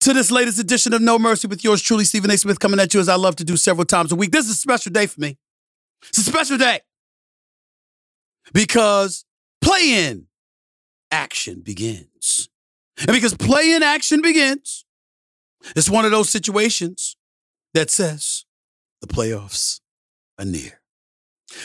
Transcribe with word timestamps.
to 0.00 0.14
this 0.14 0.30
latest 0.30 0.58
edition 0.58 0.92
of 0.92 1.02
No 1.02 1.18
Mercy 1.18 1.46
with 1.46 1.62
yours 1.62 1.82
truly, 1.82 2.04
Stephen 2.04 2.30
A. 2.30 2.38
Smith, 2.38 2.58
coming 2.58 2.80
at 2.80 2.94
you 2.94 3.00
as 3.00 3.08
I 3.08 3.16
love 3.16 3.36
to 3.36 3.44
do 3.44 3.56
several 3.56 3.84
times 3.84 4.12
a 4.12 4.16
week. 4.16 4.30
This 4.32 4.46
is 4.46 4.52
a 4.52 4.54
special 4.54 4.92
day 4.92 5.06
for 5.06 5.20
me. 5.20 5.38
It's 6.08 6.18
a 6.18 6.22
special 6.22 6.56
day 6.56 6.80
because 8.52 9.24
play 9.60 10.06
in 10.06 10.26
action 11.10 11.60
begins. 11.60 12.48
And 12.98 13.08
because 13.08 13.34
play 13.34 13.72
in 13.72 13.82
action 13.82 14.22
begins, 14.22 14.84
it's 15.76 15.90
one 15.90 16.04
of 16.04 16.10
those 16.10 16.30
situations 16.30 17.16
that 17.74 17.90
says 17.90 18.44
the 19.00 19.06
playoffs 19.06 19.80
are 20.38 20.44
near. 20.44 20.80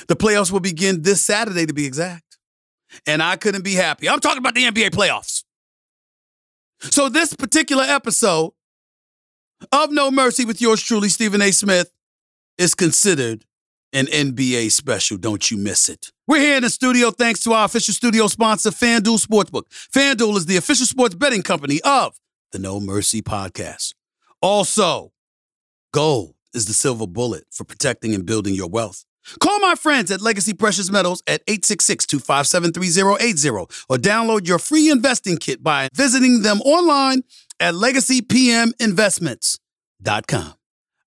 The 0.07 0.15
playoffs 0.15 0.51
will 0.51 0.59
begin 0.59 1.03
this 1.03 1.21
Saturday, 1.21 1.65
to 1.65 1.73
be 1.73 1.85
exact. 1.85 2.38
And 3.05 3.21
I 3.21 3.35
couldn't 3.35 3.63
be 3.63 3.73
happy. 3.73 4.09
I'm 4.09 4.19
talking 4.19 4.39
about 4.39 4.55
the 4.55 4.63
NBA 4.63 4.89
playoffs. 4.91 5.43
So, 6.79 7.09
this 7.09 7.33
particular 7.33 7.83
episode 7.83 8.51
of 9.71 9.91
No 9.91 10.11
Mercy 10.11 10.45
with 10.45 10.61
yours 10.61 10.81
truly, 10.81 11.09
Stephen 11.09 11.41
A. 11.41 11.51
Smith, 11.51 11.91
is 12.57 12.75
considered 12.75 13.45
an 13.93 14.05
NBA 14.07 14.71
special. 14.71 15.17
Don't 15.17 15.49
you 15.49 15.57
miss 15.57 15.89
it. 15.89 16.11
We're 16.27 16.41
here 16.41 16.57
in 16.57 16.63
the 16.63 16.69
studio 16.69 17.11
thanks 17.11 17.41
to 17.43 17.53
our 17.53 17.65
official 17.65 17.93
studio 17.93 18.27
sponsor, 18.27 18.71
FanDuel 18.71 19.25
Sportsbook. 19.25 19.63
FanDuel 19.93 20.37
is 20.37 20.45
the 20.45 20.57
official 20.57 20.85
sports 20.85 21.15
betting 21.15 21.41
company 21.41 21.79
of 21.83 22.19
the 22.51 22.59
No 22.59 22.79
Mercy 22.79 23.21
podcast. 23.21 23.93
Also, 24.41 25.13
gold 25.93 26.35
is 26.53 26.65
the 26.65 26.73
silver 26.73 27.07
bullet 27.07 27.45
for 27.51 27.63
protecting 27.63 28.13
and 28.13 28.25
building 28.25 28.53
your 28.53 28.69
wealth. 28.69 29.05
Call 29.39 29.59
my 29.59 29.75
friends 29.75 30.11
at 30.11 30.21
Legacy 30.21 30.53
Precious 30.53 30.91
Metals 30.91 31.23
at 31.27 31.45
866-257-3080 31.47 33.85
or 33.89 33.97
download 33.97 34.47
your 34.47 34.59
free 34.59 34.89
investing 34.89 35.37
kit 35.37 35.63
by 35.63 35.89
visiting 35.93 36.41
them 36.41 36.61
online 36.61 37.23
at 37.59 37.73
legacypminvestments.com. 37.73 40.53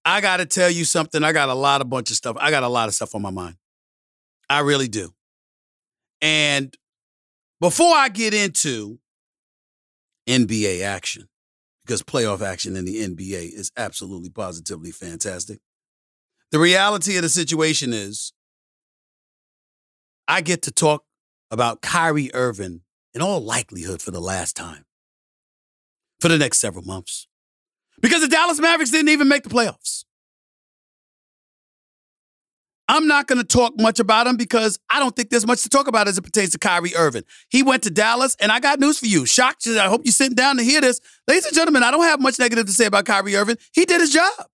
I 0.05 0.21
got 0.21 0.39
to 0.39 0.47
tell 0.47 0.71
you 0.71 0.85
something. 0.85 1.23
I 1.23 1.33
got 1.33 1.49
a 1.49 1.55
lot 1.55 1.81
of 1.81 1.91
bunch 1.91 2.11
of 2.11 2.17
stuff. 2.17 2.37
I 2.41 2.51
got 2.51 2.63
a 2.63 2.69
lot 2.69 2.89
of 2.89 2.95
stuff 2.95 3.15
on 3.15 3.23
my 3.23 3.31
mind. 3.31 3.57
I 4.49 4.61
really 4.61 4.89
do. 4.89 5.13
And 6.23 6.75
before 7.61 7.95
I 7.95 8.09
get 8.09 8.35
into 8.35 8.99
NBA 10.29 10.83
action, 10.83 11.29
because 11.85 12.03
playoff 12.03 12.41
action 12.41 12.77
in 12.77 12.85
the 12.85 13.07
NBA 13.07 13.53
is 13.53 13.71
absolutely 13.77 14.31
positively 14.31 14.91
fantastic. 14.91 15.61
The 16.51 16.59
reality 16.59 17.17
of 17.17 17.23
the 17.23 17.29
situation 17.29 17.93
is 17.93 18.33
I 20.27 20.41
get 20.41 20.63
to 20.63 20.71
talk 20.71 21.05
about 21.51 21.83
Kyrie 21.83 22.31
Irving 22.35 22.83
in 23.15 23.23
all 23.23 23.41
likelihood 23.41 24.03
for 24.03 24.11
the 24.11 24.21
last 24.21 24.57
time 24.57 24.85
for 26.21 26.29
the 26.29 26.39
next 26.39 26.59
several 26.59 26.85
months. 26.85 27.27
Because 28.01 28.23
the 28.23 28.29
Dallas 28.29 28.61
Mavericks 28.61 28.91
didn't 28.91 29.09
even 29.09 29.29
make 29.29 29.43
the 29.43 29.51
playoffs. 29.51 30.05
I'm 32.91 33.07
not 33.07 33.27
going 33.27 33.39
to 33.39 33.47
talk 33.47 33.75
much 33.79 34.01
about 34.01 34.27
him 34.27 34.37
because 34.37 34.79
I 34.91 34.99
don't 34.99 35.15
think 35.15 35.29
there's 35.29 35.47
much 35.47 35.63
to 35.63 35.69
talk 35.69 35.89
about 35.89 36.09
as 36.09 36.17
it 36.17 36.23
pertains 36.23 36.51
to 36.51 36.59
Kyrie 36.59 36.97
Irving. 36.97 37.25
He 37.51 37.63
went 37.63 37.83
to 37.83 37.91
Dallas, 37.91 38.35
and 38.41 38.51
I 38.51 38.61
got 38.61 38.81
news 38.81 38.99
for 38.99 39.05
you. 39.07 39.27
Shocked. 39.27 39.67
I 39.67 39.89
hope 39.89 40.03
you're 40.05 40.13
sitting 40.13 40.35
down 40.35 40.57
to 40.57 40.63
hear 40.63 40.81
this. 40.81 40.99
Ladies 41.27 41.45
and 41.45 41.55
gentlemen, 41.55 41.83
I 41.83 41.91
don't 41.91 42.05
have 42.05 42.19
much 42.19 42.39
negative 42.39 42.65
to 42.65 42.73
say 42.73 42.87
about 42.87 43.05
Kyrie 43.05 43.37
Irving. 43.37 43.59
He 43.75 43.85
did 43.85 44.01
his 44.01 44.11
job. 44.11 44.47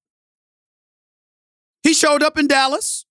He 1.85 1.93
showed 1.93 2.23
up 2.23 2.39
in 2.39 2.49
Dallas. 2.49 3.05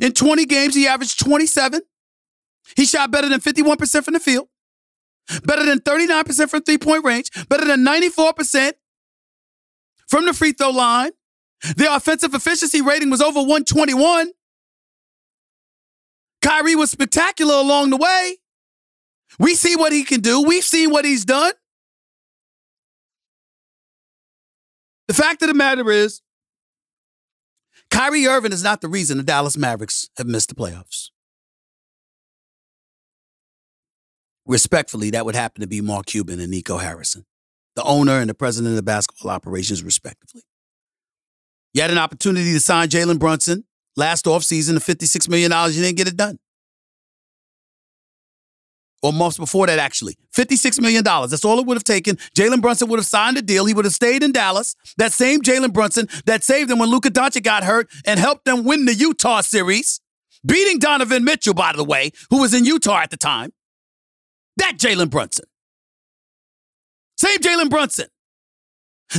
In 0.00 0.12
20 0.12 0.44
games, 0.44 0.74
he 0.74 0.86
averaged 0.86 1.18
27. 1.18 1.80
He 2.76 2.84
shot 2.84 3.10
better 3.10 3.28
than 3.28 3.40
51% 3.40 4.04
from 4.04 4.12
the 4.14 4.20
field, 4.20 4.48
better 5.44 5.64
than 5.64 5.80
39% 5.80 6.50
from 6.50 6.62
three 6.62 6.76
point 6.76 7.04
range, 7.04 7.30
better 7.48 7.64
than 7.64 7.84
94% 7.84 8.74
from 10.06 10.26
the 10.26 10.34
free 10.34 10.52
throw 10.52 10.70
line. 10.70 11.12
The 11.76 11.92
offensive 11.92 12.34
efficiency 12.34 12.82
rating 12.82 13.08
was 13.10 13.22
over 13.22 13.40
121. 13.40 14.30
Kyrie 16.42 16.76
was 16.76 16.90
spectacular 16.90 17.54
along 17.54 17.90
the 17.90 17.96
way. 17.96 18.36
We 19.38 19.54
see 19.54 19.76
what 19.76 19.92
he 19.92 20.04
can 20.04 20.20
do. 20.20 20.42
We've 20.42 20.62
seen 20.62 20.90
what 20.90 21.04
he's 21.04 21.24
done. 21.24 21.52
The 25.08 25.14
fact 25.14 25.42
of 25.42 25.48
the 25.48 25.54
matter 25.54 25.90
is, 25.90 26.20
Kyrie 27.98 28.28
Irving 28.28 28.52
is 28.52 28.62
not 28.62 28.80
the 28.80 28.86
reason 28.86 29.16
the 29.16 29.24
Dallas 29.24 29.56
Mavericks 29.56 30.08
have 30.18 30.28
missed 30.28 30.50
the 30.50 30.54
playoffs. 30.54 31.10
Respectfully, 34.46 35.10
that 35.10 35.26
would 35.26 35.34
happen 35.34 35.62
to 35.62 35.66
be 35.66 35.80
Mark 35.80 36.06
Cuban 36.06 36.38
and 36.38 36.48
Nico 36.48 36.78
Harrison, 36.78 37.26
the 37.74 37.82
owner 37.82 38.20
and 38.20 38.30
the 38.30 38.34
president 38.34 38.70
of 38.70 38.76
the 38.76 38.84
basketball 38.84 39.32
operations, 39.32 39.82
respectively. 39.82 40.42
You 41.74 41.82
had 41.82 41.90
an 41.90 41.98
opportunity 41.98 42.52
to 42.52 42.60
sign 42.60 42.86
Jalen 42.86 43.18
Brunson 43.18 43.64
last 43.96 44.26
offseason 44.26 44.76
of 44.76 44.84
$56 44.84 45.28
million. 45.28 45.50
You 45.50 45.82
didn't 45.82 45.96
get 45.96 46.06
it 46.06 46.16
done. 46.16 46.38
Or 49.02 49.12
months 49.12 49.38
before 49.38 49.66
that, 49.68 49.78
actually. 49.78 50.16
$56 50.36 50.80
million. 50.80 51.04
That's 51.04 51.44
all 51.44 51.60
it 51.60 51.66
would 51.66 51.76
have 51.76 51.84
taken. 51.84 52.16
Jalen 52.36 52.60
Brunson 52.60 52.88
would 52.88 52.98
have 52.98 53.06
signed 53.06 53.36
a 53.38 53.42
deal. 53.42 53.64
He 53.64 53.74
would 53.74 53.84
have 53.84 53.94
stayed 53.94 54.24
in 54.24 54.32
Dallas. 54.32 54.74
That 54.96 55.12
same 55.12 55.40
Jalen 55.40 55.72
Brunson 55.72 56.08
that 56.26 56.42
saved 56.42 56.68
them 56.68 56.80
when 56.80 56.90
Luka 56.90 57.10
Doncic 57.10 57.44
got 57.44 57.62
hurt 57.62 57.88
and 58.04 58.18
helped 58.18 58.44
them 58.44 58.64
win 58.64 58.86
the 58.86 58.94
Utah 58.94 59.40
series, 59.40 60.00
beating 60.44 60.78
Donovan 60.78 61.22
Mitchell, 61.22 61.54
by 61.54 61.72
the 61.74 61.84
way, 61.84 62.10
who 62.30 62.40
was 62.40 62.54
in 62.54 62.64
Utah 62.64 62.98
at 62.98 63.10
the 63.10 63.16
time. 63.16 63.52
That 64.56 64.74
Jalen 64.78 65.10
Brunson. 65.10 65.44
Same 67.16 67.38
Jalen 67.38 67.70
Brunson 67.70 68.06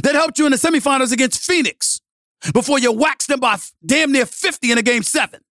that 0.04 0.16
helped 0.16 0.40
you 0.40 0.46
in 0.46 0.52
the 0.52 0.58
semifinals 0.58 1.12
against 1.12 1.42
Phoenix 1.42 2.02
before 2.54 2.80
you 2.80 2.92
waxed 2.92 3.28
them 3.28 3.40
by 3.40 3.58
damn 3.86 4.12
near 4.12 4.26
50 4.26 4.72
in 4.72 4.78
a 4.78 4.82
game 4.82 5.04
seven. 5.04 5.42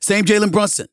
Same 0.00 0.24
Jalen 0.24 0.52
Brunson, 0.52 0.86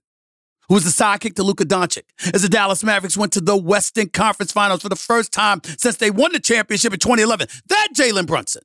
who 0.71 0.75
was 0.75 0.85
the 0.85 1.03
sidekick 1.03 1.35
to 1.35 1.43
Luka 1.43 1.65
Doncic, 1.65 2.03
as 2.33 2.43
the 2.43 2.47
Dallas 2.47 2.81
Mavericks 2.81 3.17
went 3.17 3.33
to 3.33 3.41
the 3.41 3.57
Western 3.57 4.07
Conference 4.07 4.53
Finals 4.53 4.81
for 4.81 4.87
the 4.87 4.95
first 4.95 5.33
time 5.33 5.59
since 5.65 5.97
they 5.97 6.09
won 6.09 6.31
the 6.31 6.39
championship 6.39 6.93
in 6.93 6.99
2011. 6.99 7.49
That 7.67 7.89
Jalen 7.93 8.25
Brunson. 8.25 8.61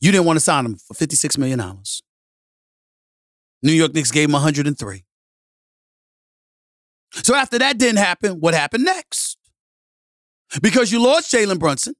You 0.00 0.12
didn't 0.12 0.26
want 0.26 0.36
to 0.36 0.40
sign 0.40 0.64
him 0.64 0.76
for 0.76 0.94
$56 0.94 1.38
million. 1.38 1.60
New 3.64 3.72
York 3.72 3.94
Knicks 3.94 4.12
gave 4.12 4.28
him 4.28 4.32
103. 4.34 5.04
So 7.10 7.34
after 7.34 7.58
that 7.58 7.76
didn't 7.76 7.98
happen, 7.98 8.38
what 8.38 8.54
happened 8.54 8.84
next? 8.84 9.36
Because 10.62 10.92
you 10.92 11.02
lost 11.02 11.32
Jalen 11.32 11.58
Brunson, 11.58 11.94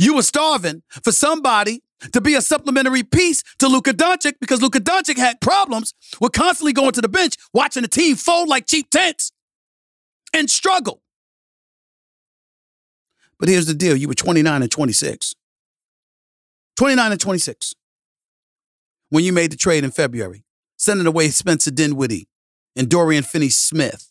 you 0.00 0.16
were 0.16 0.22
starving 0.22 0.82
for 1.04 1.12
somebody 1.12 1.84
to 2.12 2.20
be 2.20 2.34
a 2.34 2.42
supplementary 2.42 3.02
piece 3.02 3.42
to 3.58 3.68
Luka 3.68 3.92
Doncic 3.92 4.34
because 4.40 4.62
Luka 4.62 4.80
Doncic 4.80 5.16
had 5.16 5.40
problems 5.40 5.94
with 6.20 6.32
constantly 6.32 6.72
going 6.72 6.92
to 6.92 7.00
the 7.00 7.08
bench, 7.08 7.36
watching 7.52 7.82
the 7.82 7.88
team 7.88 8.16
fold 8.16 8.48
like 8.48 8.66
cheap 8.66 8.90
tents 8.90 9.32
and 10.34 10.50
struggle. 10.50 11.02
But 13.38 13.48
here's 13.48 13.66
the 13.66 13.74
deal 13.74 13.96
you 13.96 14.08
were 14.08 14.14
29 14.14 14.62
and 14.62 14.70
26. 14.70 15.34
29 16.76 17.12
and 17.12 17.20
26 17.20 17.74
when 19.10 19.24
you 19.24 19.32
made 19.32 19.52
the 19.52 19.56
trade 19.56 19.84
in 19.84 19.90
February, 19.90 20.42
sending 20.78 21.06
away 21.06 21.28
Spencer 21.28 21.70
Dinwiddie 21.70 22.28
and 22.74 22.88
Dorian 22.88 23.22
Finney 23.22 23.50
Smith. 23.50 24.10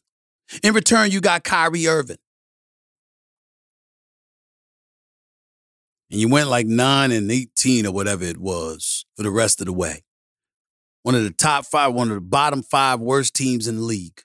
In 0.61 0.75
return, 0.75 1.09
you 1.09 1.21
got 1.21 1.43
Kyrie 1.43 1.87
Irving. 1.87 2.19
And 6.11 6.19
you 6.19 6.27
went 6.27 6.49
like 6.49 6.67
9 6.67 7.11
and 7.11 7.31
18 7.31 7.87
or 7.87 7.93
whatever 7.93 8.25
it 8.25 8.37
was 8.37 9.05
for 9.15 9.23
the 9.23 9.31
rest 9.31 9.61
of 9.61 9.65
the 9.65 9.73
way. 9.73 10.03
One 11.03 11.15
of 11.15 11.23
the 11.23 11.31
top 11.31 11.65
five, 11.65 11.93
one 11.93 12.09
of 12.09 12.15
the 12.15 12.21
bottom 12.21 12.61
five 12.61 12.99
worst 12.99 13.33
teams 13.33 13.67
in 13.67 13.77
the 13.77 13.81
league. 13.81 14.21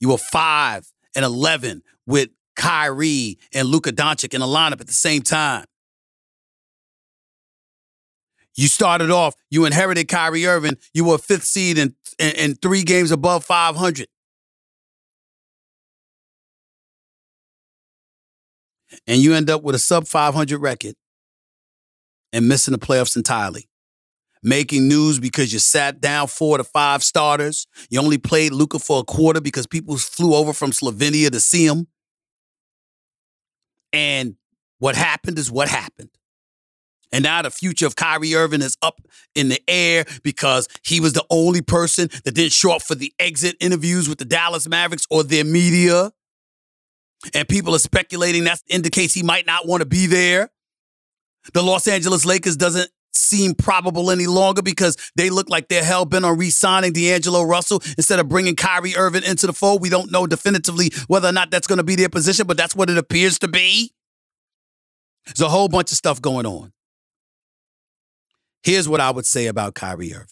You 0.00 0.08
were 0.08 0.18
5 0.18 0.90
and 1.14 1.24
11 1.24 1.82
with 2.06 2.30
Kyrie 2.56 3.38
and 3.52 3.68
Luka 3.68 3.92
Doncic 3.92 4.32
in 4.32 4.40
the 4.40 4.46
lineup 4.46 4.80
at 4.80 4.86
the 4.86 4.92
same 4.92 5.22
time. 5.22 5.66
You 8.56 8.66
started 8.66 9.10
off, 9.10 9.34
you 9.50 9.66
inherited 9.66 10.08
Kyrie 10.08 10.46
Irving. 10.46 10.78
You 10.92 11.04
were 11.04 11.18
fifth 11.18 11.44
seed 11.44 11.78
and, 11.78 11.94
and, 12.18 12.36
and 12.36 12.62
three 12.62 12.82
games 12.82 13.12
above 13.12 13.44
500. 13.44 14.08
And 19.06 19.20
you 19.20 19.34
end 19.34 19.50
up 19.50 19.62
with 19.62 19.74
a 19.74 19.78
sub 19.78 20.06
500 20.06 20.58
record 20.58 20.94
and 22.32 22.48
missing 22.48 22.72
the 22.72 22.78
playoffs 22.78 23.16
entirely. 23.16 23.68
Making 24.42 24.86
news 24.86 25.18
because 25.18 25.52
you 25.52 25.58
sat 25.58 26.00
down 26.00 26.28
four 26.28 26.58
to 26.58 26.64
five 26.64 27.02
starters. 27.02 27.66
You 27.90 28.00
only 28.00 28.18
played 28.18 28.52
Luka 28.52 28.78
for 28.78 29.00
a 29.00 29.04
quarter 29.04 29.40
because 29.40 29.66
people 29.66 29.96
flew 29.96 30.34
over 30.34 30.52
from 30.52 30.70
Slovenia 30.70 31.30
to 31.30 31.40
see 31.40 31.66
him. 31.66 31.88
And 33.92 34.36
what 34.78 34.94
happened 34.94 35.38
is 35.38 35.50
what 35.50 35.68
happened. 35.68 36.10
And 37.10 37.24
now 37.24 37.42
the 37.42 37.50
future 37.50 37.86
of 37.86 37.96
Kyrie 37.96 38.34
Irving 38.34 38.62
is 38.62 38.76
up 38.82 39.00
in 39.34 39.48
the 39.48 39.60
air 39.66 40.04
because 40.22 40.68
he 40.84 41.00
was 41.00 41.14
the 41.14 41.24
only 41.30 41.62
person 41.62 42.08
that 42.24 42.34
didn't 42.34 42.52
show 42.52 42.76
up 42.76 42.82
for 42.82 42.94
the 42.94 43.12
exit 43.18 43.56
interviews 43.60 44.08
with 44.08 44.18
the 44.18 44.24
Dallas 44.24 44.68
Mavericks 44.68 45.06
or 45.10 45.24
their 45.24 45.44
media. 45.44 46.12
And 47.34 47.48
people 47.48 47.74
are 47.74 47.80
speculating 47.80 48.44
that 48.44 48.60
indicates 48.68 49.12
he 49.12 49.22
might 49.22 49.46
not 49.46 49.66
want 49.66 49.80
to 49.82 49.86
be 49.86 50.06
there. 50.06 50.50
The 51.52 51.62
Los 51.62 51.88
Angeles 51.88 52.24
Lakers 52.24 52.56
doesn't 52.56 52.90
seem 53.12 53.54
probable 53.54 54.10
any 54.10 54.26
longer 54.26 54.62
because 54.62 54.96
they 55.16 55.30
look 55.30 55.48
like 55.50 55.68
they're 55.68 55.84
hell 55.84 56.04
bent 56.04 56.24
on 56.24 56.38
re 56.38 56.50
signing 56.50 56.92
D'Angelo 56.92 57.42
Russell 57.42 57.82
instead 57.96 58.18
of 58.18 58.28
bringing 58.28 58.54
Kyrie 58.54 58.96
Irving 58.96 59.24
into 59.24 59.46
the 59.46 59.52
fold. 59.52 59.82
We 59.82 59.88
don't 59.88 60.12
know 60.12 60.26
definitively 60.26 60.90
whether 61.08 61.28
or 61.28 61.32
not 61.32 61.50
that's 61.50 61.66
going 61.66 61.78
to 61.78 61.84
be 61.84 61.96
their 61.96 62.08
position, 62.08 62.46
but 62.46 62.56
that's 62.56 62.76
what 62.76 62.90
it 62.90 62.98
appears 62.98 63.38
to 63.40 63.48
be. 63.48 63.92
There's 65.26 65.40
a 65.40 65.48
whole 65.48 65.68
bunch 65.68 65.92
of 65.92 65.98
stuff 65.98 66.22
going 66.22 66.46
on. 66.46 66.72
Here's 68.62 68.88
what 68.88 69.00
I 69.00 69.10
would 69.10 69.26
say 69.26 69.46
about 69.46 69.74
Kyrie 69.74 70.14
Irving 70.14 70.26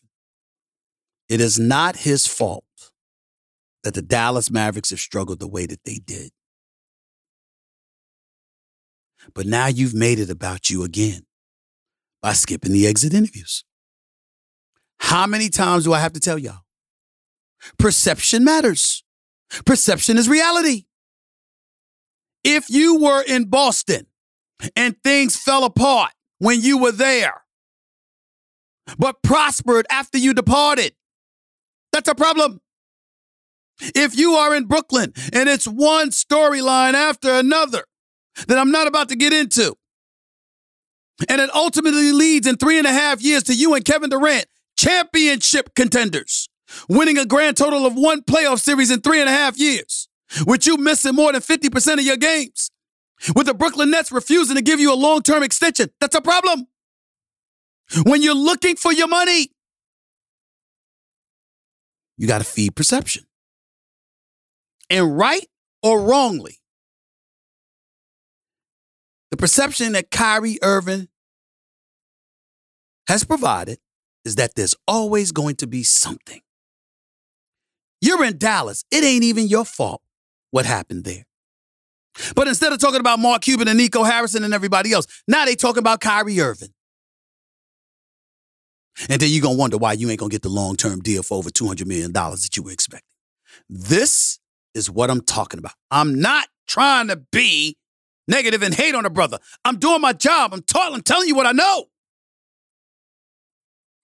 it 1.29 1.41
is 1.41 1.59
not 1.59 1.97
his 1.97 2.27
fault 2.27 2.65
that 3.83 3.95
the 3.95 4.03
Dallas 4.03 4.51
Mavericks 4.51 4.91
have 4.91 5.01
struggled 5.01 5.39
the 5.39 5.49
way 5.49 5.67
that 5.67 5.85
they 5.85 5.99
did. 6.05 6.31
But 9.35 9.47
now 9.47 9.67
you've 9.67 9.95
made 9.95 10.19
it 10.19 10.31
about 10.31 10.71
you 10.71 10.83
again 10.83 11.23
by 12.23 12.33
skipping 12.33 12.73
the 12.73 12.87
exit 12.87 13.15
interviews. 13.15 13.65
How 14.99 15.27
many 15.27 15.49
times 15.49 15.85
do 15.85 15.93
I 15.93 16.01
have 16.01 16.13
to 16.15 16.21
tell 16.21 16.39
y'all? 16.39 16.63
Perception 17.79 18.45
matters. 18.45 19.05
Perception 19.65 20.17
is 20.17 20.29
reality. 20.29 20.85
If 22.45 22.71
you 22.71 23.01
were 23.01 23.23
in 23.23 23.45
Boston 23.45 24.07
and 24.75 24.97
things 25.03 25.37
fell 25.37 25.65
apart 25.65 26.13
when 26.39 26.61
you 26.61 26.79
were 26.79 26.93
there, 26.93 27.43
but 28.99 29.23
prospered 29.23 29.87
after 29.91 30.19
you 30.19 30.33
departed, 30.33 30.95
that's 31.93 32.09
a 32.09 32.15
problem. 32.15 32.61
If 33.81 34.17
you 34.17 34.33
are 34.35 34.55
in 34.55 34.67
Brooklyn 34.67 35.13
and 35.33 35.49
it's 35.49 35.67
one 35.67 36.11
storyline 36.11 36.95
after 36.95 37.33
another 37.33 37.85
that 38.49 38.59
I'm 38.59 38.71
not 38.71 38.87
about 38.87 39.09
to 39.11 39.17
get 39.17 39.33
into, 39.33 39.77
and 41.29 41.41
it 41.41 41.51
ultimately 41.55 42.13
leads 42.13 42.47
in 42.47 42.57
three 42.57 42.79
and 42.79 42.87
a 42.87 42.93
half 42.93 43.23
years 43.23 43.45
to 43.45 43.55
you 43.55 43.75
and 43.75 43.85
Kevin 43.85 44.11
Durant, 44.11 44.47
championship 44.77 45.75
contenders, 45.75 46.49
winning 46.89 47.19
a 47.19 47.25
grand 47.25 47.57
total 47.57 47.87
of 47.87 47.95
one 47.95 48.23
playoff 48.23 48.61
series 48.61 48.91
in 48.91 49.01
three 49.01 49.21
and 49.21 49.29
a 49.29 49.33
half 49.33 49.59
years, 49.59 50.09
with 50.47 50.67
you 50.67 50.77
missing 50.77 51.15
more 51.15 51.33
than 51.33 51.41
50% 51.41 51.95
of 51.95 52.03
your 52.03 52.17
games, 52.17 52.71
with 53.35 53.47
the 53.47 53.55
Brooklyn 53.55 53.91
Nets 53.91 54.13
refusing 54.13 54.57
to 54.57 54.63
give 54.63 54.81
you 54.81 54.93
a 54.93 54.97
long 54.97 55.23
term 55.23 55.43
extension. 55.43 55.91
That's 56.01 56.15
a 56.15 56.21
problem. 56.21 56.67
When 58.05 58.23
you're 58.23 58.35
looking 58.35 58.77
for 58.77 58.93
your 58.93 59.09
money, 59.09 59.53
you 62.19 62.27
got 62.27 62.39
to 62.39 62.45
feed 62.45 62.75
perception. 62.75 63.25
And 64.91 65.17
right 65.17 65.47
or 65.83 66.01
wrongly, 66.03 66.59
the 69.37 69.43
perception 69.43 69.93
that 69.93 70.11
Kyrie 70.11 70.59
Irving 70.63 71.09
has 73.07 73.23
provided 73.23 73.79
is 74.25 74.37
that 74.37 74.55
there's 74.55 74.75
always 74.89 75.31
going 75.31 75.57
to 75.57 75.67
be 75.67 75.83
something. 75.83 76.41
You're 78.01 78.25
in 78.25 78.39
Dallas. 78.39 78.85
It 78.91 79.05
ain't 79.05 79.25
even 79.25 79.47
your 79.47 79.67
fault 79.67 80.01
what 80.53 80.65
happened 80.65 81.05
there. 81.05 81.27
But 82.35 82.49
instead 82.49 82.73
of 82.73 82.79
talking 82.79 83.01
about 83.01 83.19
Mark 83.19 83.43
Cuban 83.43 83.69
and 83.69 83.77
Nico 83.77 84.05
Harrison 84.05 84.43
and 84.43 84.55
everybody 84.55 84.93
else, 84.93 85.07
now 85.29 85.45
they 85.45 85.55
talking 85.55 85.81
about 85.81 86.01
Kyrie 86.01 86.41
Irving. 86.41 86.73
And 89.11 89.21
then 89.21 89.29
you're 89.31 89.43
going 89.43 89.57
to 89.57 89.61
wonder 89.61 89.77
why 89.77 89.93
you 89.93 90.09
ain't 90.09 90.19
going 90.19 90.31
to 90.31 90.35
get 90.35 90.43
the 90.43 90.49
long 90.49 90.77
term 90.77 91.01
deal 91.01 91.23
for 91.23 91.37
over 91.37 91.51
$200 91.51 91.85
million 91.85 92.11
that 92.11 92.57
you 92.57 92.63
were 92.63 92.73
expecting. 92.73 93.03
This 93.69 94.39
is 94.75 94.91
what 94.91 95.11
I'm 95.11 95.21
talking 95.21 95.59
about. 95.59 95.75
I'm 95.91 96.19
not 96.19 96.49
trying 96.67 97.09
to 97.09 97.17
be 97.17 97.77
negative 98.29 98.63
and 98.63 98.75
hate 98.75 98.95
on 98.95 99.07
a 99.07 99.11
brother. 99.11 99.39
I'm 99.65 99.79
doing 99.79 100.01
my 100.01 100.13
job. 100.13 100.53
I'm, 100.53 100.63
ta- 100.63 100.91
I'm 100.93 101.03
telling 101.03 101.29
you 101.29 101.35
what 101.35 101.47
I 101.47 101.53
know. 101.53 101.87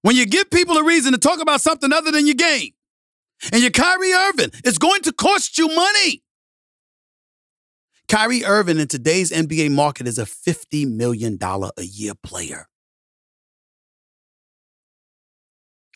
When 0.03 0.17
you 0.17 0.27
give 0.27 0.51
people 0.51 0.77
a 0.77 0.85
reason 0.85 1.13
to 1.13 1.19
talk 1.19 1.41
about 1.41 1.61
something 1.61 1.93
other 1.93 2.11
than 2.11 2.27
your 2.27 2.35
game, 2.35 2.71
and 3.53 3.61
you're 3.61 3.71
Kyrie 3.71 4.13
Irving, 4.13 4.51
it's 4.65 4.79
going 4.79 5.03
to 5.03 5.13
cost 5.13 5.59
you 5.59 5.69
money. 5.69 6.23
Kyrie 8.09 8.45
Irving 8.45 8.79
in 8.79 8.89
today's 8.89 9.31
NBA 9.31 9.71
market 9.71 10.07
is 10.07 10.19
a 10.19 10.25
$50 10.25 10.93
million 10.93 11.39
a 11.41 11.83
year 11.83 12.13
player. 12.23 12.69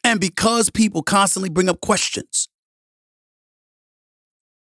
And 0.02 0.20
because 0.20 0.70
people 0.70 1.02
constantly 1.02 1.50
bring 1.50 1.68
up 1.68 1.80
questions 1.80 2.48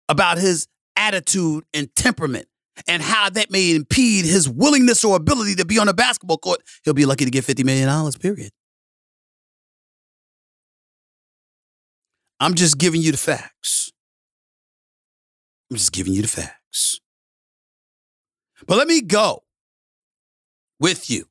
about 0.10 0.38
his 0.38 0.68
attitude 0.96 1.66
and 1.74 1.94
temperament 1.96 2.48
and 2.88 3.02
how 3.02 3.30
that 3.30 3.52
may 3.52 3.76
impede 3.76 4.26
his 4.26 4.50
willingness 4.50 5.04
or 5.04 5.16
ability 5.16 5.56
to 5.56 5.66
be 5.66 5.80
on 5.80 5.88
a 5.88 5.94
basketball 5.94 6.38
court, 6.38 6.60
he'll 6.84 6.94
be 6.94 7.06
lucky 7.06 7.26
to 7.26 7.32
get 7.32 7.44
$50 7.46 7.64
million, 7.64 8.12
period. 8.14 8.52
I'm 12.40 12.54
just 12.54 12.78
giving 12.78 13.02
you 13.02 13.12
the 13.12 13.18
facts. 13.18 13.92
I'm 15.72 15.78
just 15.78 15.92
giving 15.92 16.14
you 16.14 16.22
the 16.22 16.28
facts. 16.28 17.00
But 18.68 18.78
let 18.78 18.88
me 18.88 19.02
go 19.02 19.44
with 20.80 21.10
you 21.10 21.26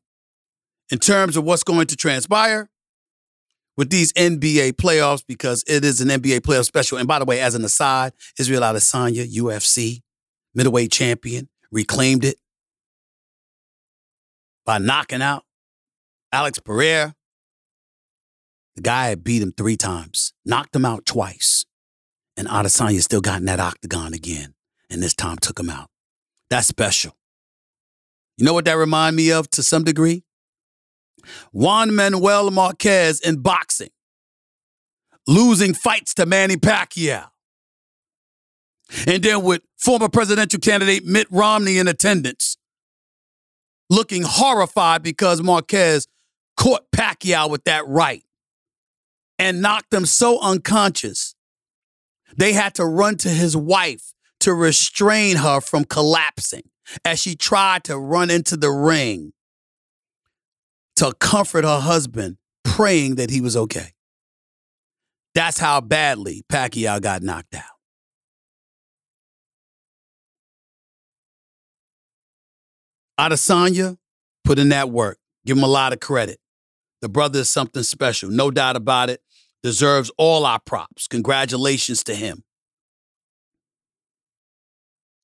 in 0.91 0.99
terms 0.99 1.37
of 1.37 1.45
what's 1.45 1.63
going 1.63 1.87
to 1.89 1.97
transpire 1.97 2.71
with 3.77 3.91
these 3.91 4.13
NBA 4.15 4.73
playoffs 4.73 5.25
because 5.27 5.63
it 5.67 5.85
is 5.85 6.01
an 6.01 6.09
NBA 6.09 6.41
playoff 6.41 6.65
special. 6.65 6.99
And 6.99 7.07
by 7.07 7.19
the 7.19 7.25
way, 7.25 7.41
as 7.41 7.55
an 7.55 7.65
aside, 7.65 8.13
Israel 8.39 8.63
Adesanya, 8.63 9.27
UFC, 9.31 10.03
middleweight 10.57 10.91
champion, 10.91 11.49
reclaimed 11.71 12.25
it 12.25 12.39
by 14.65 14.79
knocking 14.79 15.23
out 15.23 15.45
Alex 16.33 16.59
Pereira. 16.59 17.15
The 18.75 18.83
guy 18.83 19.09
had 19.09 19.23
beat 19.23 19.43
him 19.43 19.53
three 19.53 19.77
times, 19.77 20.33
knocked 20.45 20.75
him 20.75 20.85
out 20.85 21.07
twice. 21.07 21.65
And 22.37 22.49
Adesanya 22.49 23.01
still 23.01 23.23
got 23.23 23.39
in 23.41 23.47
that 23.47 23.61
octagon 23.61 24.13
again. 24.13 24.55
And 24.91 25.03
this 25.03 25.15
time 25.15 25.39
took 25.39 25.59
him 25.59 25.71
out. 25.71 25.89
That's 26.51 26.67
special. 26.67 27.17
You 28.37 28.45
know 28.45 28.53
what 28.53 28.67
that 28.67 28.77
remind 28.77 29.17
me 29.17 29.33
of 29.33 29.51
to 29.53 29.63
some 29.63 29.85
degree? 29.85 30.25
Juan 31.53 31.95
Manuel 31.95 32.51
Marquez 32.51 33.21
in 33.21 33.41
boxing, 33.41 33.89
losing 35.27 35.73
fights 35.75 36.15
to 36.15 36.27
Manny 36.27 36.57
Pacquiao. 36.57 37.29
And 39.07 39.23
then 39.23 39.43
with 39.43 39.63
former 39.77 40.09
presidential 40.09 40.61
candidate 40.61 41.05
Mitt 41.05 41.27
Romney 41.31 41.79
in 41.79 41.89
attendance, 41.89 42.57
looking 43.91 44.23
horrified 44.23 45.03
because 45.03 45.43
Marquez 45.43 46.07
caught 46.57 46.91
Pacquiao 46.91 47.51
with 47.51 47.65
that 47.65 47.87
right 47.87 48.23
and 49.39 49.61
knocked 49.61 49.93
him 49.93 50.07
so 50.07 50.41
unconscious, 50.41 51.35
they 52.37 52.53
had 52.53 52.75
to 52.75 52.85
run 52.85 53.17
to 53.19 53.29
his 53.29 53.57
wife 53.57 54.13
to 54.41 54.55
restrain 54.55 55.37
her 55.37 55.61
from 55.61 55.85
collapsing 55.85 56.63
as 57.05 57.19
she 57.19 57.35
tried 57.35 57.85
to 57.85 57.99
run 57.99 58.31
into 58.31 58.57
the 58.57 58.71
ring 58.71 59.33
to 60.97 61.13
comfort 61.15 61.65
her 61.65 61.81
husband, 61.81 62.37
praying 62.65 63.17
that 63.17 63.31
he 63.31 63.41
was 63.41 63.57
okay. 63.57 63.93
That's 65.35 65.59
how 65.59 65.81
badly 65.83 66.43
Pacquiao 66.51 67.01
got 67.01 67.23
knocked 67.23 67.55
out. 67.55 67.76
Adesanya 73.19 73.97
put 74.45 74.59
in 74.59 74.69
that 74.71 74.91
work. 74.91 75.19
Give 75.45 75.57
him 75.57 75.65
a 75.65 75.69
lot 75.69 75.93
of 75.93 76.01
credit. 76.01 76.39
The 77.01 77.09
brother 77.09 77.41
is 77.41 77.51
something 77.51 77.83
special, 77.83 78.31
no 78.31 78.51
doubt 78.51 78.77
about 78.77 79.11
it. 79.11 79.21
Deserves 79.63 80.11
all 80.19 80.47
our 80.47 80.61
props. 80.61 81.09
Congratulations 81.09 82.05
to 82.05 82.15
him. 82.15 82.45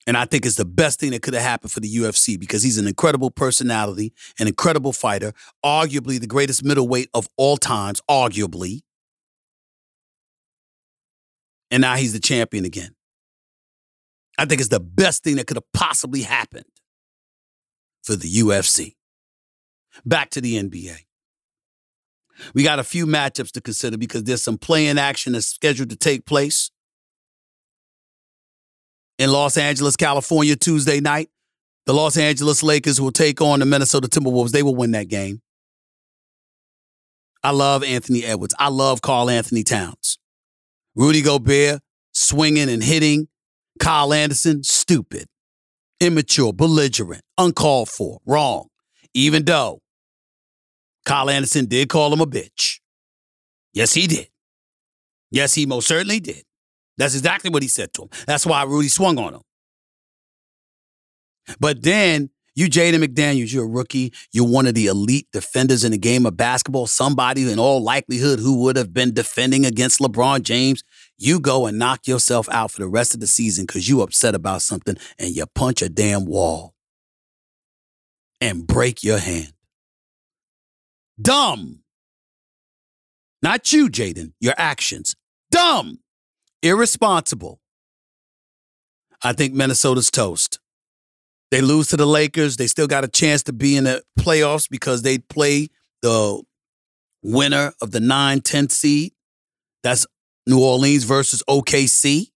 And 0.06 0.16
I 0.16 0.24
think 0.24 0.44
it's 0.44 0.56
the 0.56 0.64
best 0.64 0.98
thing 0.98 1.12
that 1.12 1.22
could 1.22 1.34
have 1.34 1.44
happened 1.44 1.70
for 1.70 1.78
the 1.78 1.94
UFC 1.94 2.38
because 2.38 2.62
he's 2.62 2.78
an 2.78 2.88
incredible 2.88 3.30
personality, 3.30 4.12
an 4.40 4.48
incredible 4.48 4.92
fighter, 4.92 5.32
arguably 5.64 6.18
the 6.20 6.26
greatest 6.26 6.64
middleweight 6.64 7.08
of 7.14 7.28
all 7.36 7.56
times, 7.56 8.00
arguably. 8.10 8.80
And 11.70 11.82
now 11.82 11.94
he's 11.94 12.12
the 12.12 12.20
champion 12.20 12.64
again. 12.64 12.94
I 14.38 14.44
think 14.44 14.60
it's 14.60 14.70
the 14.70 14.80
best 14.80 15.22
thing 15.22 15.36
that 15.36 15.46
could 15.46 15.56
have 15.56 15.72
possibly 15.72 16.22
happened 16.22 16.64
for 18.02 18.16
the 18.16 18.28
UFC. 18.28 18.94
Back 20.04 20.30
to 20.30 20.40
the 20.40 20.62
NBA. 20.62 20.96
We 22.54 22.62
got 22.62 22.78
a 22.78 22.84
few 22.84 23.06
matchups 23.06 23.52
to 23.52 23.60
consider 23.60 23.96
because 23.96 24.24
there's 24.24 24.42
some 24.42 24.58
playing 24.58 24.98
action 24.98 25.34
that's 25.34 25.46
scheduled 25.46 25.90
to 25.90 25.96
take 25.96 26.26
place 26.26 26.70
in 29.18 29.30
Los 29.30 29.56
Angeles, 29.56 29.96
California, 29.96 30.56
Tuesday 30.56 31.00
night. 31.00 31.28
The 31.86 31.92
Los 31.92 32.16
Angeles 32.16 32.62
Lakers 32.62 33.00
will 33.00 33.12
take 33.12 33.40
on 33.40 33.60
the 33.60 33.66
Minnesota 33.66 34.08
Timberwolves. 34.08 34.50
They 34.50 34.62
will 34.62 34.74
win 34.74 34.92
that 34.92 35.08
game. 35.08 35.42
I 37.44 37.50
love 37.50 37.82
Anthony 37.82 38.24
Edwards. 38.24 38.54
I 38.58 38.68
love 38.68 39.02
Karl-Anthony 39.02 39.64
Towns. 39.64 40.18
Rudy 40.94 41.22
Gobert, 41.22 41.80
swinging 42.12 42.68
and 42.68 42.82
hitting. 42.82 43.28
Kyle 43.80 44.12
Anderson, 44.12 44.62
stupid, 44.62 45.26
immature, 46.02 46.52
belligerent, 46.52 47.22
uncalled 47.38 47.88
for, 47.88 48.18
wrong. 48.26 48.66
Even 49.14 49.44
though 49.44 49.80
Kyle 51.04 51.30
Anderson 51.30 51.66
did 51.66 51.88
call 51.88 52.12
him 52.12 52.20
a 52.20 52.26
bitch. 52.26 52.80
Yes, 53.72 53.94
he 53.94 54.06
did. 54.06 54.28
Yes, 55.30 55.54
he 55.54 55.64
most 55.66 55.88
certainly 55.88 56.20
did. 56.20 56.42
That's 56.98 57.14
exactly 57.14 57.50
what 57.50 57.62
he 57.62 57.68
said 57.68 57.92
to 57.94 58.02
him. 58.02 58.08
That's 58.26 58.44
why 58.44 58.62
Rudy 58.64 58.88
swung 58.88 59.18
on 59.18 59.34
him. 59.34 59.40
But 61.58 61.82
then 61.82 62.30
you, 62.54 62.66
Jaden 62.66 63.02
McDaniels, 63.02 63.52
you're 63.52 63.64
a 63.64 63.68
rookie. 63.68 64.12
You're 64.30 64.46
one 64.46 64.66
of 64.66 64.74
the 64.74 64.86
elite 64.86 65.26
defenders 65.32 65.84
in 65.84 65.92
the 65.92 65.98
game 65.98 66.26
of 66.26 66.36
basketball. 66.36 66.86
Somebody, 66.86 67.50
in 67.50 67.58
all 67.58 67.82
likelihood, 67.82 68.40
who 68.40 68.62
would 68.62 68.76
have 68.76 68.92
been 68.92 69.14
defending 69.14 69.64
against 69.64 70.00
LeBron 70.00 70.42
James. 70.42 70.82
You 71.22 71.38
go 71.38 71.66
and 71.66 71.78
knock 71.78 72.08
yourself 72.08 72.48
out 72.48 72.72
for 72.72 72.80
the 72.80 72.88
rest 72.88 73.14
of 73.14 73.20
the 73.20 73.28
season 73.28 73.64
because 73.64 73.88
you 73.88 74.02
upset 74.02 74.34
about 74.34 74.60
something 74.60 74.96
and 75.20 75.36
you 75.36 75.46
punch 75.54 75.80
a 75.80 75.88
damn 75.88 76.26
wall 76.26 76.74
and 78.40 78.66
break 78.66 79.04
your 79.04 79.18
hand. 79.18 79.52
Dumb. 81.20 81.84
Not 83.40 83.72
you, 83.72 83.88
Jaden, 83.88 84.32
your 84.40 84.54
actions. 84.58 85.14
Dumb. 85.52 86.00
Irresponsible. 86.60 87.60
I 89.22 89.32
think 89.32 89.54
Minnesota's 89.54 90.10
toast. 90.10 90.58
They 91.52 91.60
lose 91.60 91.86
to 91.90 91.96
the 91.96 92.04
Lakers. 92.04 92.56
They 92.56 92.66
still 92.66 92.88
got 92.88 93.04
a 93.04 93.08
chance 93.08 93.44
to 93.44 93.52
be 93.52 93.76
in 93.76 93.84
the 93.84 94.02
playoffs 94.18 94.68
because 94.68 95.02
they 95.02 95.18
play 95.18 95.68
the 96.00 96.42
winner 97.22 97.74
of 97.80 97.92
the 97.92 98.00
9 98.00 98.40
10th 98.40 98.72
seed. 98.72 99.12
That's 99.84 100.04
New 100.46 100.60
Orleans 100.60 101.04
versus 101.04 101.42
OKC. 101.48 102.28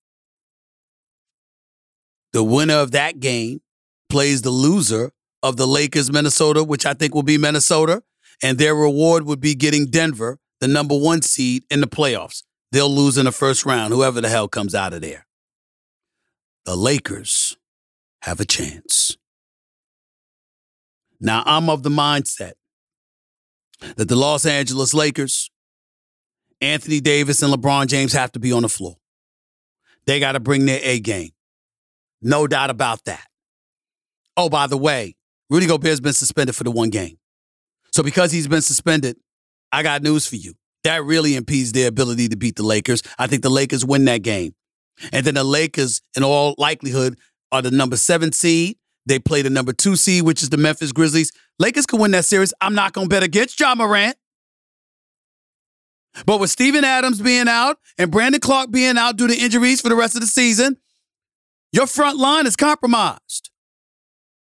The 2.33 2.45
winner 2.45 2.75
of 2.75 2.93
that 2.93 3.21
game 3.21 3.61
plays 4.09 4.43
the 4.43 4.51
loser 4.51 5.13
of 5.43 5.57
the 5.57 5.67
Lakers 5.67 6.11
Minnesota, 6.11 6.63
which 6.63 6.87
I 6.87 6.95
think 6.95 7.15
will 7.15 7.23
be 7.23 7.39
Minnesota 7.39 8.03
and 8.43 8.59
their 8.59 8.75
reward 8.75 9.25
would 9.25 9.41
be 9.41 9.55
getting 9.55 9.87
Denver, 9.87 10.39
the 10.61 10.69
number 10.69 10.97
one 10.97 11.23
seed, 11.23 11.65
in 11.71 11.81
the 11.81 11.87
playoffs. 11.87 12.43
They'll 12.73 12.91
lose 12.91 13.17
in 13.17 13.25
the 13.25 13.33
first 13.33 13.65
round, 13.65 13.93
whoever 13.93 14.21
the 14.21 14.29
hell 14.29 14.49
comes 14.49 14.75
out 14.75 14.93
of 14.93 15.01
there. 15.01 15.27
The 16.65 16.77
Lakers 16.77 17.57
have 18.23 18.41
a 18.41 18.45
chance. 18.45 19.17
Now, 21.21 21.43
I'm 21.47 21.71
of 21.71 21.83
the 21.83 21.91
mindset 21.91 22.55
that 23.97 24.09
the 24.09 24.17
Los 24.17 24.45
Angeles 24.45 24.93
Lakers, 24.93 25.51
Anthony 26.61 27.01
Davis, 27.01 27.43
and 27.43 27.53
LeBron 27.53 27.87
James 27.87 28.13
have 28.13 28.33
to 28.33 28.39
be 28.39 28.53
on 28.53 28.63
the 28.63 28.69
floor. 28.69 28.97
They 30.07 30.21
got 30.21 30.33
to 30.33 30.41
bring 30.41 30.67
their 30.67 30.81
A 30.83 31.01
game. 31.01 31.31
No 32.23 32.47
doubt 32.47 32.71
about 32.71 33.05
that. 33.05 33.27
Oh, 34.37 34.49
by 34.49 34.67
the 34.67 34.77
way, 34.77 35.17
Rudy 35.51 35.67
Gobert's 35.67 36.01
been 36.01 36.13
suspended 36.13 36.55
for 36.55 36.65
the 36.65 36.71
one 36.71 36.91
game. 36.91 37.19
So 37.93 38.03
because 38.03 38.33
he's 38.33 38.49
been 38.49 38.63
suspended, 38.63 39.17
I 39.73 39.83
got 39.83 40.03
news 40.03 40.27
for 40.27 40.37
you. 40.37 40.55
That 40.85 41.05
really 41.05 41.35
impedes 41.35 41.73
their 41.73 41.89
ability 41.89 42.29
to 42.29 42.37
beat 42.37 42.57
the 42.57 42.63
Lakers. 42.63 43.03
I 43.19 43.27
think 43.27 43.43
the 43.43 43.51
Lakers 43.51 43.85
win 43.85 44.05
that 44.05 44.23
game. 44.23 44.55
And 45.13 45.27
then 45.27 45.35
the 45.35 45.45
Lakers, 45.45 46.01
in 46.17 46.23
all 46.23 46.55
likelihood, 46.59 47.19
are 47.53 47.63
the 47.63 47.71
number 47.71 47.97
seven 47.97 48.33
seed. 48.33 48.77
They 49.07 49.19
play 49.19 49.43
the 49.43 49.51
number 49.51 49.73
two 49.73 49.97
seed, 49.97 50.25
which 50.25 50.43
is 50.43 50.51
the 50.51 50.57
Memphis 50.57 50.93
Grizzlies. 50.93 51.33
Lakers 51.59 51.87
can 51.87 52.01
win 52.01 52.11
that 52.13 52.25
series. 52.25 52.53
I'm 52.61 52.75
not 52.75 52.93
going 52.93 53.07
to 53.07 53.09
bet 53.09 53.23
against 53.23 53.59
Ja 53.59 53.75
Morant. 53.75 54.17
But 56.25 56.41
with 56.41 56.51
Steven 56.51 56.85
Adams 56.85 57.21
being 57.21 57.49
out 57.49 57.79
and 57.99 58.11
Brandon 58.11 58.41
Clarke 58.41 58.71
being 58.71 58.97
out 58.97 59.17
due 59.17 59.29
to 59.29 59.37
injuries 59.37 59.81
for 59.81 59.89
the 59.89 59.97
rest 59.97 60.15
of 60.15 60.23
the 60.23 60.27
season, 60.27 60.79
your 61.73 61.87
front 61.87 62.19
line 62.19 62.47
is 62.47 62.57
compromised. 62.57 63.51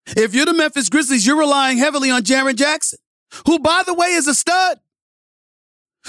If 0.08 0.34
you're 0.34 0.46
the 0.46 0.54
Memphis 0.54 0.90
Grizzlies, 0.90 1.26
you're 1.26 1.40
relying 1.40 1.78
heavily 1.78 2.12
on 2.12 2.24
Jaren 2.24 2.56
Jackson 2.56 3.00
who, 3.46 3.60
by 3.60 3.84
the 3.86 3.94
way, 3.94 4.08
is 4.08 4.28
a 4.28 4.34
stud, 4.34 4.80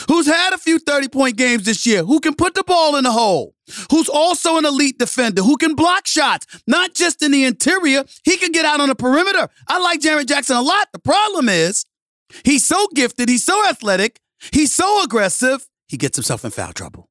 who's 0.09 0.27
had 0.27 0.53
a 0.53 0.59
few 0.59 0.79
30 0.79 1.09
point 1.09 1.37
games 1.37 1.65
this 1.65 1.87
year, 1.87 2.05
who 2.05 2.21
can 2.21 2.35
put 2.35 2.55
the 2.55 2.65
ball 2.65 2.97
in 2.97 3.05
the 3.05 3.13
hole, 3.13 3.55
who's 3.91 4.09
also 4.09 4.57
an 4.57 4.65
elite 4.65 4.99
defender, 4.99 5.43
who 5.43 5.57
can 5.57 5.75
block 5.75 6.07
shots, 6.07 6.47
not 6.67 6.95
just 6.95 7.23
in 7.23 7.31
the 7.31 7.45
interior, 7.45 8.05
he 8.25 8.37
can 8.37 8.53
get 8.53 8.65
out 8.65 8.81
on 8.81 8.89
the 8.89 8.95
perimeter. 8.95 9.49
I 9.69 9.79
like 9.79 10.01
Jaren 10.01 10.27
Jackson 10.27 10.57
a 10.57 10.63
lot. 10.63 10.89
The 10.93 10.99
problem 10.99 11.49
is, 11.49 11.85
he's 12.45 12.67
so 12.67 12.89
gifted, 12.95 13.29
he's 13.29 13.45
so 13.45 13.69
athletic, 13.69 14.21
he's 14.51 14.75
so 14.75 15.03
aggressive, 15.05 15.67
he 15.89 15.97
gets 15.97 16.17
himself 16.17 16.45
in 16.45 16.51
foul 16.51 16.73
trouble. 16.73 17.09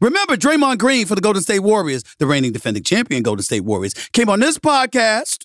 Remember, 0.00 0.36
Draymond 0.36 0.78
Green 0.78 1.06
for 1.06 1.14
the 1.14 1.20
Golden 1.20 1.42
State 1.42 1.60
Warriors, 1.60 2.04
the 2.18 2.26
reigning 2.26 2.52
defending 2.52 2.82
champion 2.82 3.22
Golden 3.22 3.42
State 3.42 3.64
Warriors, 3.64 3.94
came 4.12 4.28
on 4.28 4.40
this 4.40 4.58
podcast 4.58 5.44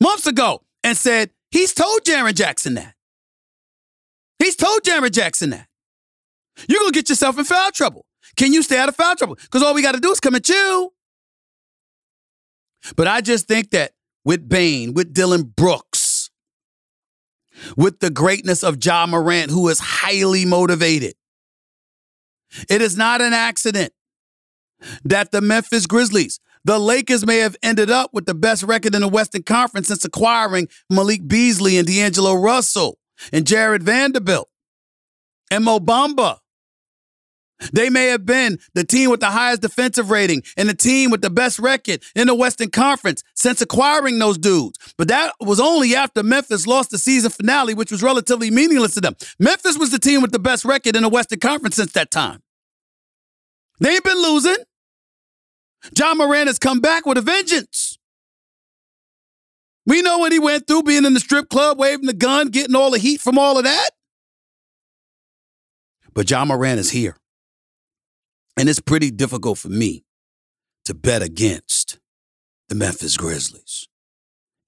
months 0.00 0.26
ago 0.26 0.62
and 0.82 0.96
said, 0.96 1.30
he's 1.50 1.74
told 1.74 2.02
Jaren 2.04 2.34
Jackson 2.34 2.74
that. 2.74 2.94
He's 4.38 4.56
told 4.56 4.82
Jaren 4.82 5.10
Jackson 5.10 5.50
that. 5.50 5.66
You're 6.68 6.80
going 6.80 6.92
to 6.92 6.98
get 6.98 7.08
yourself 7.08 7.38
in 7.38 7.44
foul 7.44 7.70
trouble. 7.72 8.06
Can 8.36 8.52
you 8.52 8.62
stay 8.62 8.78
out 8.78 8.88
of 8.88 8.96
foul 8.96 9.16
trouble? 9.16 9.36
Because 9.36 9.62
all 9.62 9.74
we 9.74 9.82
got 9.82 9.94
to 9.94 10.00
do 10.00 10.10
is 10.10 10.20
come 10.20 10.34
at 10.34 10.48
you. 10.48 10.92
But 12.96 13.08
I 13.08 13.20
just 13.20 13.46
think 13.46 13.70
that 13.70 13.92
with 14.24 14.48
Bane, 14.48 14.94
with 14.94 15.12
Dillon 15.12 15.44
Brooks, 15.44 15.93
with 17.76 18.00
the 18.00 18.10
greatness 18.10 18.62
of 18.62 18.84
Ja 18.84 19.06
Morant, 19.06 19.50
who 19.50 19.68
is 19.68 19.78
highly 19.78 20.44
motivated, 20.44 21.14
it 22.68 22.82
is 22.82 22.96
not 22.96 23.20
an 23.20 23.32
accident 23.32 23.92
that 25.04 25.30
the 25.30 25.40
Memphis 25.40 25.86
Grizzlies 25.86 26.40
the 26.64 26.78
Lakers 26.78 27.26
may 27.26 27.38
have 27.38 27.56
ended 27.62 27.90
up 27.90 28.10
with 28.14 28.24
the 28.24 28.34
best 28.34 28.62
record 28.62 28.94
in 28.94 29.02
the 29.02 29.08
Western 29.08 29.42
Conference 29.42 29.88
since 29.88 30.04
acquiring 30.04 30.68
Malik 30.88 31.28
Beasley 31.28 31.76
and 31.76 31.86
D'Angelo 31.86 32.34
Russell 32.34 32.98
and 33.32 33.46
Jarred 33.46 33.82
Vanderbilt 33.82 34.48
and 35.50 35.64
Mo 35.64 35.78
Bamba. 35.78 36.38
They 37.72 37.90
may 37.90 38.06
have 38.08 38.26
been 38.26 38.58
the 38.74 38.84
team 38.84 39.10
with 39.10 39.20
the 39.20 39.30
highest 39.30 39.62
defensive 39.62 40.10
rating 40.10 40.42
and 40.56 40.68
the 40.68 40.74
team 40.74 41.10
with 41.10 41.22
the 41.22 41.30
best 41.30 41.58
record 41.58 42.02
in 42.14 42.26
the 42.26 42.34
Western 42.34 42.70
Conference 42.70 43.22
since 43.34 43.60
acquiring 43.60 44.18
those 44.18 44.38
dudes. 44.38 44.78
But 44.96 45.08
that 45.08 45.34
was 45.40 45.60
only 45.60 45.94
after 45.94 46.22
Memphis 46.22 46.66
lost 46.66 46.90
the 46.90 46.98
season 46.98 47.30
finale, 47.30 47.74
which 47.74 47.90
was 47.90 48.02
relatively 48.02 48.50
meaningless 48.50 48.94
to 48.94 49.00
them. 49.00 49.16
Memphis 49.38 49.78
was 49.78 49.90
the 49.90 49.98
team 49.98 50.22
with 50.22 50.32
the 50.32 50.38
best 50.38 50.64
record 50.64 50.96
in 50.96 51.02
the 51.02 51.08
Western 51.08 51.40
Conference 51.40 51.76
since 51.76 51.92
that 51.92 52.10
time. 52.10 52.42
They 53.80 53.94
ain't 53.94 54.04
been 54.04 54.22
losing. 54.22 54.56
Ja 55.96 56.14
Morant 56.14 56.46
has 56.46 56.58
come 56.58 56.80
back 56.80 57.06
with 57.06 57.18
a 57.18 57.22
vengeance. 57.22 57.98
We 59.86 60.00
know 60.00 60.18
what 60.18 60.32
he 60.32 60.38
went 60.38 60.66
through 60.66 60.84
being 60.84 61.04
in 61.04 61.12
the 61.12 61.20
strip 61.20 61.50
club, 61.50 61.78
waving 61.78 62.06
the 62.06 62.14
gun, 62.14 62.48
getting 62.48 62.74
all 62.74 62.90
the 62.90 62.98
heat 62.98 63.20
from 63.20 63.38
all 63.38 63.58
of 63.58 63.64
that. 63.64 63.90
But 66.14 66.30
Ja 66.30 66.44
Morant 66.44 66.80
is 66.80 66.90
here. 66.90 67.16
And 68.56 68.68
it's 68.68 68.80
pretty 68.80 69.10
difficult 69.10 69.58
for 69.58 69.68
me 69.68 70.04
to 70.84 70.94
bet 70.94 71.22
against 71.22 71.98
the 72.68 72.74
Memphis 72.74 73.16
Grizzlies 73.16 73.88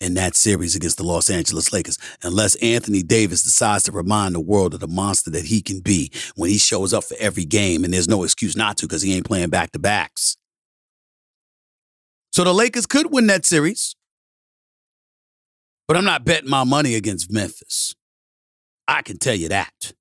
in 0.01 0.15
that 0.15 0.35
series 0.35 0.77
against 0.77 0.99
the 0.99 1.05
Los 1.05 1.31
Angeles 1.31 1.73
Lakers 1.73 1.99
unless 2.23 2.55
Anthony 2.57 3.03
Davis 3.03 3.43
decides 3.43 3.85
to 3.85 3.93
remind 3.93 4.35
the 4.35 4.41
world 4.41 4.75
of 4.75 4.81
the 4.81 4.89
monster 4.89 5.31
that 5.31 5.47
he 5.47 5.63
can 5.63 5.81
be 5.81 6.11
when 6.35 6.51
he 6.51 6.59
shows 6.59 6.93
up 6.93 7.05
for 7.05 7.17
every 7.19 7.45
game 7.45 7.85
and 7.85 7.95
there's 7.95 8.09
no 8.09 8.23
excuse 8.23 8.57
not 8.57 8.77
to 8.79 8.87
because 8.87 9.03
he 9.03 9.15
ain't 9.15 9.27
playing 9.27 9.51
back 9.51 9.73
to 9.73 9.79
backs. 9.79 10.37
So 12.33 12.45
the 12.45 12.53
Lakers 12.53 12.87
could 12.87 13.11
win 13.11 13.27
that 13.29 13.47
series. 13.47 13.97
But 15.89 15.97
I'm 15.97 16.05
not 16.05 16.25
betting 16.25 16.51
my 16.51 16.65
money 16.65 16.95
against 16.95 17.33
Memphis. 17.33 17.95
I 18.89 19.03
can 19.03 19.19
tell 19.19 19.35
you 19.35 19.49
that. 19.49 19.93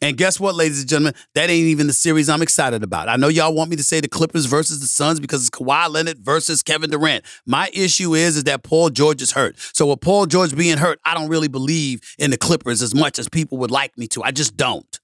And 0.00 0.16
guess 0.16 0.40
what, 0.40 0.54
ladies 0.54 0.80
and 0.80 0.88
gentlemen? 0.88 1.14
That 1.34 1.50
ain't 1.50 1.66
even 1.66 1.86
the 1.86 1.92
series 1.92 2.28
I'm 2.28 2.42
excited 2.42 2.82
about. 2.82 3.08
I 3.08 3.16
know 3.16 3.28
y'all 3.28 3.54
want 3.54 3.70
me 3.70 3.76
to 3.76 3.82
say 3.82 4.00
the 4.00 4.08
Clippers 4.08 4.46
versus 4.46 4.80
the 4.80 4.86
Suns 4.86 5.20
because 5.20 5.46
it's 5.46 5.50
Kawhi 5.50 5.88
Leonard 5.90 6.18
versus 6.18 6.62
Kevin 6.62 6.90
Durant. 6.90 7.24
My 7.46 7.70
issue 7.72 8.14
is, 8.14 8.36
is 8.36 8.44
that 8.44 8.62
Paul 8.62 8.90
George 8.90 9.20
is 9.22 9.32
hurt. 9.32 9.56
So 9.72 9.86
with 9.86 10.00
Paul 10.00 10.26
George 10.26 10.56
being 10.56 10.78
hurt, 10.78 10.98
I 11.04 11.14
don't 11.14 11.28
really 11.28 11.48
believe 11.48 12.00
in 12.18 12.30
the 12.30 12.38
Clippers 12.38 12.82
as 12.82 12.94
much 12.94 13.18
as 13.18 13.28
people 13.28 13.58
would 13.58 13.70
like 13.70 13.96
me 13.98 14.06
to. 14.08 14.22
I 14.22 14.30
just 14.30 14.56
don't. 14.56 15.00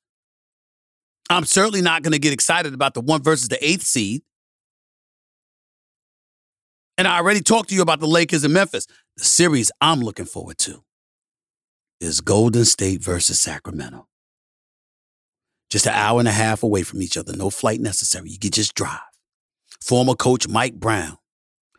I'm 1.30 1.45
certainly 1.45 1.83
not 1.83 2.02
going 2.02 2.12
to 2.12 2.18
get 2.18 2.33
excited 2.33 2.73
about 2.73 2.95
the 2.95 3.00
one 3.00 3.23
versus 3.23 3.49
the 3.49 3.64
eighth 3.64 3.83
seed. 3.83 4.23
And 6.97 7.07
I 7.07 7.18
already 7.18 7.42
talked 7.42 7.68
to 7.68 7.75
you 7.76 7.83
about 7.83 8.00
the 8.00 8.09
Lakers 8.09 8.42
and 8.42 8.52
Memphis. 8.52 8.87
The 9.16 9.25
series 9.25 9.71
I'm 9.80 10.00
looking 10.00 10.25
forward 10.25 10.59
to 10.59 10.83
is 12.00 12.21
Golden 12.21 12.64
State 12.64 13.02
versus 13.02 13.40
Sacramento. 13.40 14.08
Just 15.70 15.87
an 15.87 15.92
hour 15.92 16.18
and 16.18 16.28
a 16.28 16.32
half 16.32 16.62
away 16.62 16.82
from 16.82 17.02
each 17.02 17.16
other, 17.16 17.37
no 17.37 17.50
flight 17.50 17.80
necessary. 17.80 18.30
You 18.30 18.38
can 18.38 18.50
just 18.50 18.75
drive. 18.75 19.00
Former 19.82 20.14
coach 20.14 20.48
Mike 20.48 20.75
Brown, 20.75 21.18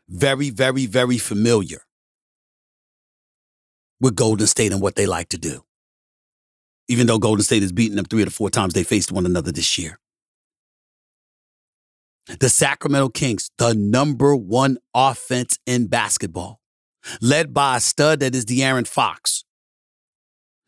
very, 0.08 0.50
very, 0.50 0.86
very 0.86 1.18
familiar 1.18 1.82
with 4.00 4.16
Golden 4.16 4.48
State 4.48 4.72
and 4.72 4.82
what 4.82 4.96
they 4.96 5.06
like 5.06 5.30
to 5.30 5.38
do. 5.38 5.64
Even 6.88 7.08
though 7.08 7.20
Golden 7.20 7.44
State 7.44 7.62
has 7.62 7.72
beaten 7.72 7.96
them 7.96 8.06
three 8.06 8.24
or 8.24 8.30
four 8.30 8.50
times 8.50 8.74
they 8.74 8.84
faced 8.84 9.12
one 9.12 9.26
another 9.26 9.52
this 9.52 9.78
year. 9.78 10.00
The 12.40 12.50
Sacramento 12.50 13.10
Kings, 13.10 13.50
the 13.58 13.74
number 13.74 14.36
one 14.36 14.78
offense 14.94 15.58
in 15.66 15.88
basketball, 15.88 16.62
led 17.22 17.54
by 17.54 17.78
a 17.78 17.80
stud 17.80 18.20
that 18.20 18.36
is 18.36 18.46
De'Aaron 18.46 18.88
Fox. 18.88 19.44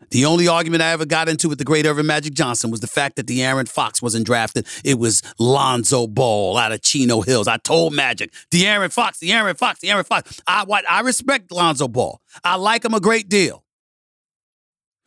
The 0.09 0.25
only 0.25 0.47
argument 0.47 0.81
I 0.81 0.91
ever 0.91 1.05
got 1.05 1.29
into 1.29 1.47
with 1.47 1.57
the 1.57 1.63
great 1.63 1.85
Earvin 1.85 2.05
Magic 2.05 2.33
Johnson 2.33 2.71
was 2.71 2.79
the 2.81 2.87
fact 2.87 3.15
that 3.15 3.27
De'Aaron 3.27 3.69
Fox 3.69 4.01
wasn't 4.01 4.25
drafted. 4.25 4.67
It 4.83 4.99
was 4.99 5.21
Lonzo 5.39 6.07
Ball 6.07 6.57
out 6.57 6.71
of 6.71 6.81
Chino 6.81 7.21
Hills. 7.21 7.47
I 7.47 7.57
told 7.57 7.93
Magic, 7.93 8.33
De'Aaron 8.51 8.91
Fox, 8.91 9.19
De'Aaron 9.19 9.57
Fox, 9.57 9.79
De'Aaron 9.79 10.05
Fox. 10.05 10.41
I, 10.47 10.65
I 10.89 11.01
respect 11.01 11.51
Lonzo 11.51 11.87
Ball. 11.87 12.19
I 12.43 12.55
like 12.55 12.83
him 12.83 12.93
a 12.93 12.99
great 12.99 13.29
deal. 13.29 13.63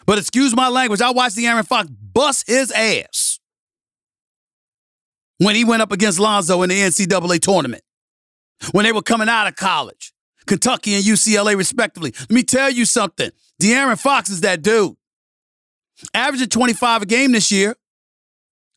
But 0.07 0.19
excuse 0.19 0.55
my 0.55 0.69
language, 0.69 1.01
I 1.01 1.11
watched 1.11 1.37
De'Aaron 1.37 1.67
Fox 1.67 1.89
bust 1.91 2.47
his 2.47 2.71
ass 2.71 3.41
when 5.39 5.57
he 5.57 5.65
went 5.65 5.83
up 5.83 5.93
against 5.93 6.19
Lonzo 6.19 6.63
in 6.63 6.71
the 6.71 6.77
NCAA 6.77 7.41
tournament, 7.41 7.83
when 8.73 8.85
they 8.85 8.93
were 8.93 9.03
coming 9.03 9.29
out 9.29 9.47
of 9.47 9.57
college, 9.57 10.13
Kentucky 10.47 10.95
and 10.95 11.05
UCLA, 11.05 11.57
respectively. 11.57 12.15
Let 12.21 12.31
me 12.31 12.43
tell 12.43 12.71
you 12.71 12.85
something. 12.85 13.31
De'Aaron 13.61 14.01
Fox 14.01 14.31
is 14.31 14.41
that 14.43 14.63
dude. 14.63 14.97
Averaging 16.13 16.49
25 16.49 17.03
a 17.03 17.07
game 17.07 17.33
this 17.33 17.53
year. 17.53 17.77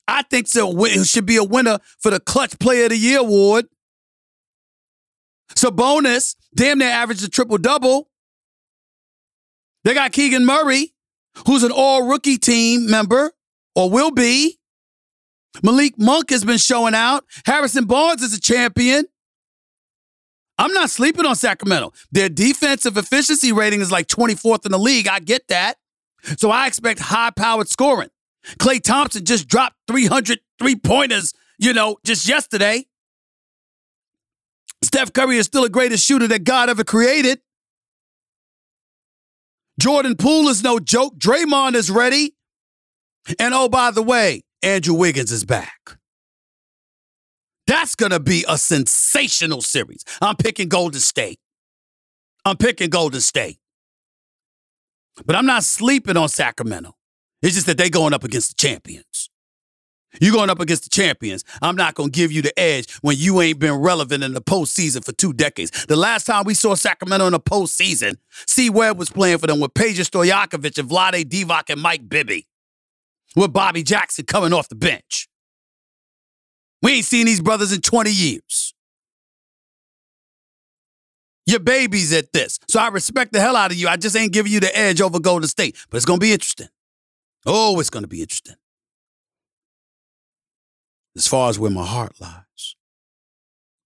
I 0.08 0.22
think 0.24 0.48
so. 0.48 0.86
Should 1.04 1.26
be 1.26 1.38
a 1.38 1.44
winner 1.44 1.80
for 2.00 2.12
the 2.12 2.20
Clutch 2.20 2.58
Player 2.60 2.86
of 2.86 2.92
the 2.92 2.98
Year 2.98 3.20
award. 3.20 3.66
Sabonis, 5.56 6.36
damn 6.56 6.80
near 6.80 6.90
averaged 6.90 7.24
a 7.24 7.30
triple 7.30 7.58
double. 7.58 8.10
They 9.84 9.94
got 9.94 10.12
Keegan 10.12 10.46
Murray, 10.46 10.94
who's 11.46 11.64
an 11.64 11.72
all 11.72 12.08
rookie 12.08 12.38
team 12.38 12.90
member 12.90 13.32
or 13.76 13.90
will 13.90 14.12
be. 14.12 14.60
Malik 15.64 15.98
Monk 15.98 16.30
has 16.30 16.44
been 16.44 16.58
showing 16.58 16.94
out. 16.94 17.24
Harrison 17.46 17.86
Barnes 17.86 18.22
is 18.22 18.34
a 18.34 18.40
champion. 18.40 19.06
I'm 20.58 20.74
not 20.74 20.90
sleeping 20.90 21.26
on 21.26 21.36
Sacramento. 21.36 21.94
Their 22.12 22.30
defensive 22.30 22.98
efficiency 22.98 23.52
rating 23.52 23.82
is 23.82 23.92
like 23.92 24.08
24th 24.08 24.66
in 24.66 24.72
the 24.72 24.80
league. 24.80 25.08
I 25.08 25.20
get 25.20 25.48
that. 25.50 25.76
So 26.38 26.50
I 26.50 26.68
expect 26.68 27.00
high 27.00 27.30
powered 27.30 27.70
scoring. 27.70 28.10
Klay 28.60 28.82
Thompson 28.82 29.24
just 29.24 29.48
dropped 29.48 29.76
300 29.88 30.40
three 30.60 30.76
pointers, 30.76 31.34
you 31.60 31.74
know, 31.74 31.98
just 32.04 32.28
yesterday. 32.28 32.86
Steph 34.84 35.14
Curry 35.14 35.38
is 35.38 35.46
still 35.46 35.64
the 35.64 35.70
greatest 35.70 36.06
shooter 36.06 36.28
that 36.28 36.44
God 36.44 36.70
ever 36.70 36.84
created. 36.84 37.40
Jordan 39.80 40.16
Poole 40.16 40.50
is 40.50 40.64
no 40.64 40.80
joke. 40.80 41.18
Draymond 41.18 41.76
is 41.76 41.92
ready. 41.92 42.36
And 43.40 43.54
oh, 43.54 43.70
by 43.70 43.92
the 43.92 44.02
way, 44.02 44.42
Andrew 44.64 44.96
Wiggins 44.96 45.32
is 45.32 45.46
back. 45.46 45.97
That's 47.68 47.96
going 47.96 48.12
to 48.12 48.20
be 48.20 48.46
a 48.48 48.58
sensational 48.58 49.62
series. 49.62 50.04
I'm 50.22 50.38
picking 50.38 50.70
Golden 50.70 51.02
State. 51.02 51.40
I'm 52.46 52.58
picking 52.58 52.90
Golden 52.90 53.22
State. 53.22 53.60
But 55.26 55.36
I'm 55.36 55.46
not 55.46 55.64
sleeping 55.64 56.16
on 56.16 56.30
Sacramento. 56.30 56.96
It's 57.42 57.56
just 57.56 57.68
that 57.68 57.78
they're 57.78 57.90
going 57.90 58.14
up 58.14 58.24
against 58.24 58.50
the 58.52 58.68
champions. 58.68 59.30
You're 60.22 60.34
going 60.34 60.50
up 60.50 60.60
against 60.60 60.84
the 60.84 60.90
champions. 60.90 61.44
I'm 61.62 61.76
not 61.76 61.94
going 61.94 62.12
to 62.12 62.18
give 62.18 62.32
you 62.32 62.42
the 62.42 62.58
edge 62.58 62.92
when 63.02 63.18
you 63.18 63.42
ain't 63.42 63.60
been 63.60 63.76
relevant 63.76 64.24
in 64.24 64.34
the 64.34 64.42
postseason 64.42 65.06
for 65.06 65.12
two 65.12 65.34
decades. 65.34 65.86
The 65.86 65.96
last 65.96 66.26
time 66.26 66.46
we 66.46 66.54
saw 66.54 66.74
Sacramento 66.76 67.28
in 67.28 67.34
the 67.34 67.40
postseason, 67.40 68.18
C. 68.48 68.70
Webb 68.70 68.98
was 68.98 69.10
playing 69.10 69.40
for 69.40 69.48
them 69.48 69.60
with 69.60 69.74
Peja 69.74 70.08
Stojakovic 70.10 70.78
and 70.80 70.90
Vlade 70.90 71.26
Divac 71.26 71.70
and 71.70 71.82
Mike 71.82 72.08
Bibby, 72.08 72.48
with 73.36 73.52
Bobby 73.54 73.84
Jackson 73.84 74.26
coming 74.26 74.54
off 74.54 74.70
the 74.70 74.76
bench. 74.76 75.28
We 76.82 76.94
ain't 76.94 77.06
seen 77.06 77.26
these 77.26 77.42
brothers 77.42 77.74
in 77.74 77.82
20 77.82 78.12
years. 78.12 78.74
Your 81.46 81.60
baby's 81.60 82.12
at 82.14 82.34
this. 82.34 82.60
So 82.68 82.80
I 82.80 82.90
respect 82.90 83.32
the 83.32 83.40
hell 83.40 83.56
out 83.56 83.72
of 83.72 83.78
you. 83.78 83.88
I 83.88 83.96
just 83.96 84.16
ain't 84.16 84.34
giving 84.34 84.52
you 84.52 84.60
the 84.60 84.78
edge 84.78 85.00
over 85.00 85.20
Golden 85.20 85.48
State. 85.48 85.78
But 85.90 85.98
it's 85.98 86.06
going 86.06 86.20
to 86.20 86.26
be 86.26 86.34
interesting. 86.34 86.68
Oh, 87.46 87.80
it's 87.80 87.90
going 87.90 88.04
to 88.04 88.08
be 88.08 88.22
interesting. 88.22 88.58
As 91.16 91.26
far 91.26 91.50
as 91.50 91.58
where 91.58 91.72
my 91.72 91.86
heart 91.86 92.20
lies, 92.20 92.76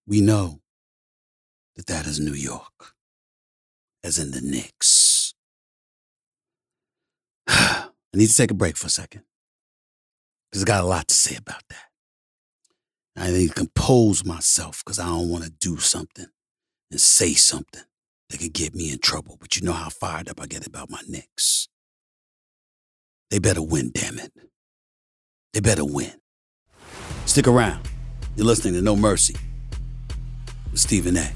we 0.06 0.20
know 0.20 0.60
that 1.76 1.86
that 1.86 2.04
is 2.04 2.18
New 2.18 2.34
York, 2.34 2.94
as 4.02 4.18
in 4.18 4.32
the 4.32 4.40
Knicks. 4.40 5.34
I 7.48 7.86
need 8.12 8.28
to 8.28 8.36
take 8.36 8.50
a 8.50 8.54
break 8.54 8.76
for 8.76 8.88
a 8.88 8.90
second 8.90 9.22
because 10.50 10.62
I 10.64 10.66
got 10.66 10.82
a 10.82 10.86
lot 10.86 11.06
to 11.08 11.14
say 11.14 11.36
about 11.36 11.62
that. 11.70 11.91
I 13.16 13.30
need 13.30 13.48
to 13.48 13.54
compose 13.54 14.24
myself 14.24 14.82
because 14.84 14.98
I 14.98 15.06
don't 15.06 15.28
want 15.28 15.44
to 15.44 15.50
do 15.50 15.76
something 15.76 16.26
and 16.90 17.00
say 17.00 17.34
something 17.34 17.82
that 18.30 18.40
could 18.40 18.52
get 18.52 18.74
me 18.74 18.90
in 18.90 18.98
trouble. 18.98 19.36
But 19.38 19.56
you 19.56 19.62
know 19.62 19.72
how 19.72 19.90
fired 19.90 20.28
up 20.28 20.40
I 20.40 20.46
get 20.46 20.66
about 20.66 20.90
my 20.90 21.00
Knicks. 21.06 21.68
They 23.30 23.38
better 23.38 23.62
win, 23.62 23.90
damn 23.94 24.18
it. 24.18 24.32
They 25.52 25.60
better 25.60 25.84
win. 25.84 26.12
Stick 27.26 27.46
around. 27.46 27.86
You're 28.36 28.46
listening 28.46 28.74
to 28.74 28.82
No 28.82 28.96
Mercy 28.96 29.36
with 30.70 30.80
Stephen 30.80 31.16
A. 31.16 31.32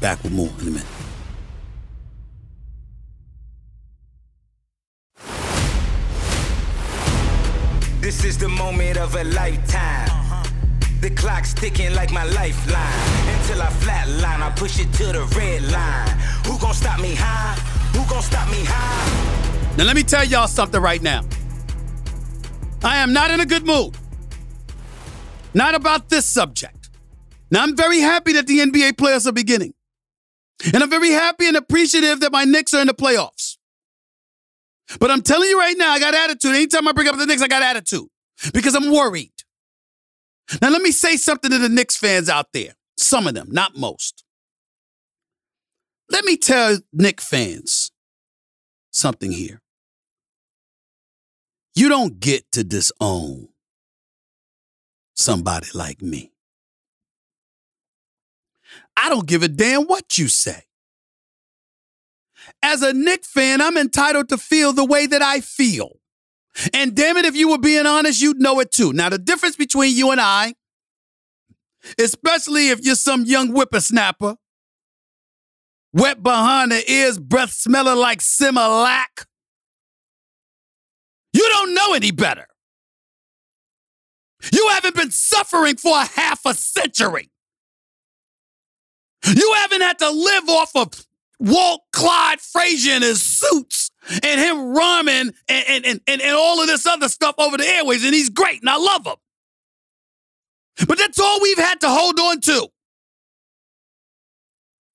Back 0.00 0.22
with 0.22 0.32
more 0.32 0.50
in 0.60 0.68
a 0.68 0.70
minute. 0.70 0.86
This 8.00 8.24
is 8.24 8.36
the 8.36 8.48
moment 8.48 8.98
of 8.98 9.14
a 9.14 9.24
lifetime. 9.24 10.21
The 11.02 11.10
clock's 11.10 11.52
ticking 11.52 11.92
like 11.96 12.12
my 12.12 12.22
lifeline. 12.22 13.36
Until 13.36 13.60
I 13.60 13.70
flatline, 13.82 14.40
I 14.40 14.52
push 14.54 14.78
it 14.78 14.92
to 14.92 15.06
the 15.06 15.24
red 15.36 15.62
line. 15.72 16.08
Who 16.46 16.56
gon' 16.60 16.72
stop 16.74 17.00
me 17.00 17.16
high? 17.18 17.58
Who 17.96 18.08
gon' 18.08 18.22
stop 18.22 18.48
me 18.48 18.62
high? 18.64 19.76
Now, 19.76 19.82
let 19.82 19.96
me 19.96 20.04
tell 20.04 20.22
y'all 20.24 20.46
something 20.46 20.80
right 20.80 21.02
now. 21.02 21.24
I 22.84 22.98
am 22.98 23.12
not 23.12 23.32
in 23.32 23.40
a 23.40 23.46
good 23.46 23.66
mood. 23.66 23.96
Not 25.54 25.74
about 25.74 26.08
this 26.08 26.24
subject. 26.24 26.90
Now, 27.50 27.64
I'm 27.64 27.76
very 27.76 27.98
happy 27.98 28.34
that 28.34 28.46
the 28.46 28.60
NBA 28.60 28.92
playoffs 28.92 29.26
are 29.26 29.32
beginning. 29.32 29.74
And 30.72 30.84
I'm 30.84 30.90
very 30.90 31.10
happy 31.10 31.48
and 31.48 31.56
appreciative 31.56 32.20
that 32.20 32.30
my 32.30 32.44
Knicks 32.44 32.74
are 32.74 32.80
in 32.80 32.86
the 32.86 32.94
playoffs. 32.94 33.56
But 35.00 35.10
I'm 35.10 35.22
telling 35.22 35.48
you 35.48 35.58
right 35.58 35.76
now, 35.76 35.90
I 35.90 35.98
got 35.98 36.14
attitude. 36.14 36.54
Anytime 36.54 36.86
I 36.86 36.92
bring 36.92 37.08
up 37.08 37.16
the 37.16 37.26
Knicks, 37.26 37.42
I 37.42 37.48
got 37.48 37.64
attitude 37.64 38.06
because 38.54 38.76
I'm 38.76 38.92
worried. 38.92 39.32
Now, 40.60 40.70
let 40.70 40.82
me 40.82 40.90
say 40.90 41.16
something 41.16 41.50
to 41.50 41.58
the 41.58 41.68
Knicks 41.68 41.96
fans 41.96 42.28
out 42.28 42.52
there. 42.52 42.74
Some 42.96 43.26
of 43.26 43.34
them, 43.34 43.48
not 43.50 43.76
most. 43.76 44.24
Let 46.10 46.24
me 46.24 46.36
tell 46.36 46.78
Knicks 46.92 47.26
fans 47.26 47.90
something 48.90 49.32
here. 49.32 49.62
You 51.74 51.88
don't 51.88 52.20
get 52.20 52.50
to 52.52 52.64
disown 52.64 53.48
somebody 55.14 55.68
like 55.72 56.02
me. 56.02 56.32
I 58.96 59.08
don't 59.08 59.26
give 59.26 59.42
a 59.42 59.48
damn 59.48 59.84
what 59.84 60.18
you 60.18 60.28
say. 60.28 60.64
As 62.62 62.82
a 62.82 62.92
Knick 62.92 63.24
fan, 63.24 63.60
I'm 63.60 63.76
entitled 63.76 64.28
to 64.28 64.36
feel 64.36 64.72
the 64.72 64.84
way 64.84 65.06
that 65.06 65.22
I 65.22 65.40
feel. 65.40 66.01
And 66.74 66.94
damn 66.94 67.16
it, 67.16 67.24
if 67.24 67.34
you 67.34 67.48
were 67.48 67.58
being 67.58 67.86
honest, 67.86 68.20
you'd 68.20 68.40
know 68.40 68.60
it 68.60 68.70
too. 68.70 68.92
Now, 68.92 69.08
the 69.08 69.18
difference 69.18 69.56
between 69.56 69.96
you 69.96 70.10
and 70.10 70.20
I, 70.20 70.54
especially 71.98 72.68
if 72.68 72.80
you're 72.84 72.94
some 72.94 73.24
young 73.24 73.48
whippersnapper 73.48 74.36
wet 75.92 76.22
behind 76.22 76.72
the 76.72 76.90
ears, 76.90 77.18
breath 77.18 77.52
smelling 77.52 77.98
like 77.98 78.20
Similac. 78.20 79.26
You 81.32 81.48
don't 81.48 81.74
know 81.74 81.94
any 81.94 82.10
better. 82.10 82.46
You 84.52 84.68
haven't 84.68 84.96
been 84.96 85.10
suffering 85.10 85.76
for 85.76 85.96
a 85.96 86.04
half 86.04 86.40
a 86.44 86.54
century. 86.54 87.30
You 89.24 89.54
haven't 89.58 89.82
had 89.82 89.98
to 90.00 90.10
live 90.10 90.48
off 90.48 90.70
of 90.74 91.06
Walt 91.38 91.82
Clyde 91.92 92.40
Frazier 92.40 92.94
and 92.94 93.04
his 93.04 93.22
suits 93.22 93.91
and 94.10 94.40
him 94.40 94.74
rhyming 94.74 95.32
and, 95.48 95.64
and, 95.68 95.86
and, 95.86 96.00
and, 96.06 96.22
all 96.36 96.60
of 96.60 96.66
this 96.66 96.86
other 96.86 97.08
stuff 97.08 97.34
over 97.38 97.56
the 97.56 97.66
airways, 97.66 98.04
and 98.04 98.14
he's 98.14 98.30
great, 98.30 98.60
and 98.60 98.70
I 98.70 98.76
love 98.76 99.06
him. 99.06 99.14
But 100.88 100.98
that's 100.98 101.20
all 101.20 101.40
we've 101.40 101.58
had 101.58 101.80
to 101.82 101.88
hold 101.88 102.18
on 102.18 102.40
to. 102.40 102.68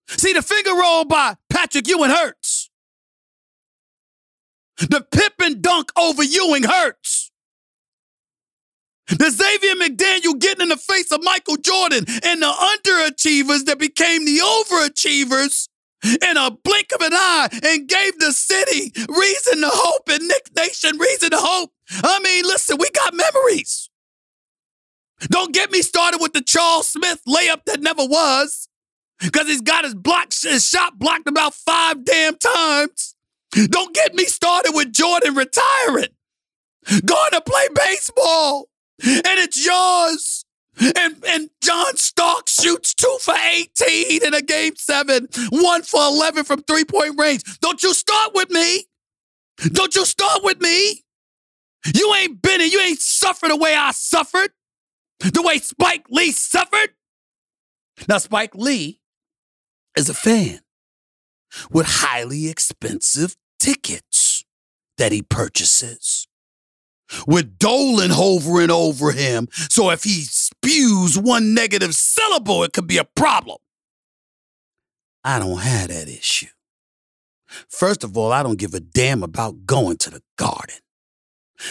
See, 0.10 0.34
the 0.34 0.42
finger 0.42 0.74
roll 0.74 1.06
by 1.06 1.36
Patrick 1.50 1.88
Ewing 1.88 2.12
hurts. 2.12 2.70
The 4.78 5.06
Pippen 5.12 5.62
dunk 5.62 5.92
over 5.98 6.24
Ewing 6.24 6.64
hurts. 6.64 7.32
The 9.08 9.30
Xavier 9.30 9.76
McDaniel 9.76 10.38
getting 10.38 10.64
in 10.64 10.70
the 10.70 10.78
face 10.78 11.12
of 11.12 11.24
Michael 11.24 11.58
Jordan 11.58 12.06
and 12.24 12.42
the 12.42 12.46
underachievers 12.46 13.66
that 13.66 13.80
became 13.80 14.26
the 14.26 14.40
overachievers 14.40 15.70
in 16.04 16.38
a 16.38 16.52
blink 16.52 16.92
of 16.94 17.02
an 17.02 17.14
eye 17.14 17.50
and 17.64 17.88
gave 17.88 18.20
the 18.20 18.32
city 18.32 18.92
reason 19.10 19.62
to 19.62 19.70
hope 19.72 20.08
and 20.10 20.28
Knick 20.28 20.50
Nation 20.56 20.98
reason 20.98 21.32
to 21.32 21.38
hope. 21.38 21.72
I 22.04 22.20
mean, 22.20 22.46
listen, 22.46 22.78
we 22.80 22.90
got 22.92 23.14
memories. 23.14 23.90
Don't 25.30 25.54
get 25.54 25.72
me 25.72 25.82
started 25.82 26.20
with 26.22 26.34
the 26.34 26.42
Charles 26.42 26.88
Smith 26.88 27.22
layup 27.28 27.66
that 27.66 27.82
never 27.82 28.06
was, 28.06 28.70
because 29.20 29.48
he's 29.48 29.62
got 29.62 29.84
his 29.84 29.96
block 29.96 30.32
his 30.44 30.68
shot 30.68 31.00
blocked 31.00 31.28
about 31.28 31.56
five 31.56 32.06
damn 32.06 32.38
times. 32.38 33.16
Don't 33.70 33.96
get 33.96 34.14
me 34.14 34.26
started 34.26 34.74
with 34.76 34.94
Jordan 34.94 35.34
retiring, 35.34 36.10
going 37.04 37.32
to 37.32 37.42
play 37.42 37.68
baseball, 37.74 38.70
and 39.04 39.22
it's 39.26 39.66
yours. 39.66 40.46
And, 40.80 41.24
and 41.28 41.50
John 41.64 41.98
Stark 41.98 42.48
shoots 42.48 42.94
two 42.94 43.18
for 43.22 43.34
18 43.34 44.24
in 44.24 44.34
a 44.34 44.42
game 44.42 44.76
seven, 44.76 45.28
one 45.50 45.82
for 45.82 46.02
11 46.02 46.44
from 46.44 46.64
three 46.64 46.86
point 46.86 47.20
range. 47.20 47.44
Don't 47.60 47.82
you 47.82 47.94
start 47.94 48.32
with 48.36 48.50
me. 48.50 48.86
Don't 49.72 49.96
you 49.96 50.06
start 50.06 50.44
with 50.44 50.62
me. 50.62 51.04
You 51.96 52.14
ain't 52.16 52.42
been 52.42 52.62
it. 52.62 52.72
You 52.72 52.82
ain't 52.82 53.00
suffered 53.00 53.50
the 53.50 53.58
way 53.58 53.74
I 53.76 53.92
suffered, 53.92 54.52
the 55.20 55.42
way 55.42 55.58
Spike 55.60 56.06
Lee 56.10 56.32
suffered. 56.32 56.90
Now, 58.08 58.20
Spike 58.20 58.54
Lee 58.56 59.00
is 59.96 60.10
a 60.10 60.14
fan 60.14 60.60
with 61.72 61.88
highly 61.88 62.48
expensive 62.48 63.36
tickets 63.60 64.44
that 64.98 65.12
he 65.12 65.22
purchases 65.22 66.27
with 67.26 67.58
Dolan 67.58 68.12
hovering 68.12 68.72
over 68.72 69.12
him. 69.12 69.48
So 69.52 69.90
if 69.90 70.04
he 70.04 70.22
spews 70.24 71.18
one 71.18 71.54
negative 71.54 71.96
syllable, 71.96 72.64
it 72.64 72.74
could 72.74 72.88
be 72.88 72.98
a 72.98 73.04
problem. 73.04 73.58
I 75.24 75.40
don't 75.40 75.60
have 75.60 75.90
that 75.90 76.08
issue. 76.08 76.48
First 77.70 78.04
of 78.04 78.18
all, 78.18 78.32
I 78.32 78.44
don't 78.44 78.60
give 78.60 78.74
a 78.74 78.80
damn 78.80 79.24
about 79.24 79.66
going 79.66 79.98
to 79.98 80.10
the 80.10 80.22
garden. 80.38 80.78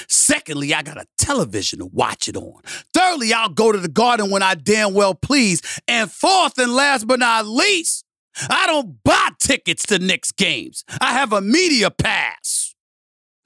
Secondly, 0.09 0.75
I 0.75 0.83
got 0.83 0.96
a 0.96 1.07
television 1.18 1.79
to 1.79 1.87
watch 1.87 2.29
it 2.29 2.37
on. 2.37 2.61
Thirdly, 2.92 3.33
I'll 3.33 3.49
go 3.49 3.70
to 3.72 3.79
the 3.79 3.88
garden 3.88 4.31
when 4.31 4.42
I 4.42 4.55
damn 4.55 4.94
well 4.94 5.14
please. 5.14 5.62
And 5.87 6.11
fourth 6.11 6.59
and 6.59 6.75
last 6.75 7.07
but 7.07 7.20
not 7.20 7.46
least, 7.46 8.05
I 8.51 8.66
don't 8.66 9.03
buy 9.05 9.31
tickets 9.38 9.87
to 9.87 9.99
Knicks 9.99 10.33
games. 10.33 10.85
I 11.01 11.12
have 11.12 11.33
a 11.33 11.40
media 11.40 11.90
pass. 11.90 12.75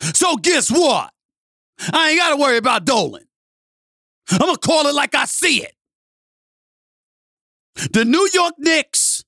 So 0.01 0.37
guess 0.37 0.71
what? 0.71 1.13
I 1.93 2.11
ain't 2.11 2.19
got 2.19 2.31
to 2.31 2.37
worry 2.37 2.57
about 2.57 2.85
Dolan. 2.85 3.25
I'm 4.31 4.39
going 4.39 4.55
to 4.55 4.61
call 4.61 4.87
it 4.87 4.95
like 4.95 5.15
I 5.15 5.25
see 5.25 5.63
it. 5.63 5.75
The 7.93 8.05
New 8.05 8.29
York 8.35 8.55
Knicks, 8.59 9.25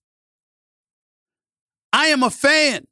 I 1.93 2.07
am 2.07 2.23
a 2.23 2.31
fan. 2.31 2.87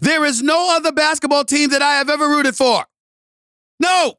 There 0.00 0.24
is 0.24 0.42
no 0.42 0.76
other 0.76 0.92
basketball 0.92 1.44
team 1.44 1.70
that 1.70 1.82
I 1.82 1.94
have 1.94 2.08
ever 2.08 2.28
rooted 2.28 2.54
for. 2.56 2.84
No. 3.80 4.14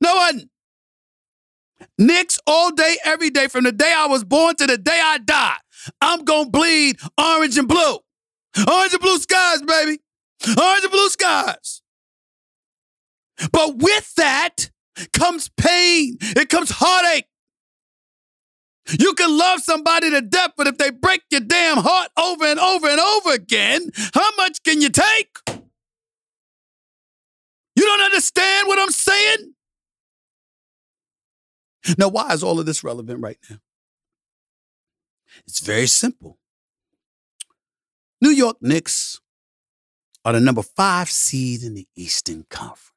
No 0.00 0.14
one. 0.14 0.50
Knicks 1.98 2.38
all 2.46 2.70
day, 2.70 2.96
every 3.04 3.30
day, 3.30 3.48
from 3.48 3.64
the 3.64 3.72
day 3.72 3.92
I 3.94 4.06
was 4.06 4.24
born 4.24 4.54
to 4.56 4.66
the 4.66 4.78
day 4.78 5.00
I 5.02 5.18
die. 5.18 5.56
I'm 6.00 6.24
going 6.24 6.46
to 6.46 6.50
bleed 6.50 6.96
orange 7.18 7.58
and 7.58 7.68
blue. 7.68 7.98
Orange 8.68 8.92
and 8.92 9.02
blue 9.02 9.18
skies, 9.18 9.62
baby. 9.62 9.98
Orange 10.46 10.84
and 10.84 10.92
blue 10.92 11.08
skies. 11.08 11.82
But 13.52 13.78
with 13.78 14.14
that 14.16 14.70
comes 15.12 15.50
pain, 15.56 16.16
it 16.20 16.48
comes 16.48 16.70
heartache. 16.70 17.26
You 18.98 19.14
can 19.14 19.36
love 19.36 19.60
somebody 19.60 20.10
to 20.10 20.20
death, 20.20 20.52
but 20.56 20.68
if 20.68 20.78
they 20.78 20.90
break 20.90 21.22
your 21.30 21.40
damn 21.40 21.78
heart 21.78 22.08
over 22.16 22.44
and 22.44 22.60
over 22.60 22.86
and 22.86 23.00
over 23.00 23.32
again, 23.32 23.90
how 24.14 24.36
much 24.36 24.62
can 24.62 24.80
you 24.80 24.90
take? 24.90 25.38
You 27.76 27.84
don't 27.84 28.00
understand 28.00 28.68
what 28.68 28.78
I'm 28.78 28.90
saying? 28.90 29.54
Now, 31.98 32.08
why 32.08 32.32
is 32.32 32.42
all 32.42 32.58
of 32.58 32.66
this 32.66 32.82
relevant 32.82 33.20
right 33.20 33.38
now? 33.50 33.58
It's 35.46 35.60
very 35.60 35.86
simple. 35.86 36.38
New 38.20 38.30
York 38.30 38.56
Knicks 38.60 39.20
are 40.24 40.32
the 40.32 40.40
number 40.40 40.62
five 40.62 41.10
seed 41.10 41.62
in 41.62 41.74
the 41.74 41.86
Eastern 41.94 42.46
Conference. 42.48 42.95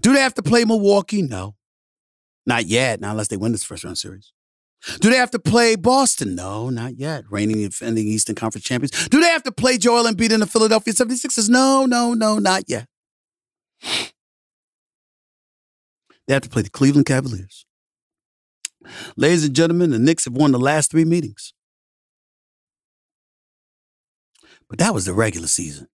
Do 0.00 0.12
they 0.12 0.20
have 0.20 0.34
to 0.34 0.42
play 0.42 0.64
Milwaukee? 0.64 1.22
No. 1.22 1.56
Not 2.46 2.66
yet, 2.66 3.00
not 3.00 3.12
unless 3.12 3.28
they 3.28 3.36
win 3.36 3.52
this 3.52 3.64
first 3.64 3.84
round 3.84 3.98
series. 3.98 4.32
Do 5.00 5.10
they 5.10 5.16
have 5.16 5.30
to 5.32 5.38
play 5.38 5.76
Boston? 5.76 6.34
No, 6.34 6.70
not 6.70 6.96
yet. 6.96 7.24
Reigning 7.30 7.60
defending 7.60 8.06
Eastern 8.06 8.34
Conference 8.34 8.64
champions. 8.64 9.08
Do 9.08 9.20
they 9.20 9.28
have 9.28 9.42
to 9.42 9.52
play 9.52 9.76
Joel 9.76 10.04
Embiid 10.04 10.32
in 10.32 10.40
the 10.40 10.46
Philadelphia 10.46 10.94
76ers? 10.94 11.50
No, 11.50 11.84
no, 11.84 12.14
no, 12.14 12.38
not 12.38 12.64
yet. 12.66 12.86
They 16.26 16.34
have 16.34 16.42
to 16.42 16.48
play 16.48 16.62
the 16.62 16.70
Cleveland 16.70 17.06
Cavaliers. 17.06 17.66
Ladies 19.16 19.44
and 19.44 19.54
gentlemen, 19.54 19.90
the 19.90 19.98
Knicks 19.98 20.24
have 20.24 20.34
won 20.34 20.52
the 20.52 20.58
last 20.58 20.90
three 20.90 21.04
meetings. 21.04 21.52
But 24.68 24.78
that 24.78 24.94
was 24.94 25.04
the 25.04 25.12
regular 25.12 25.48
season. 25.48 25.88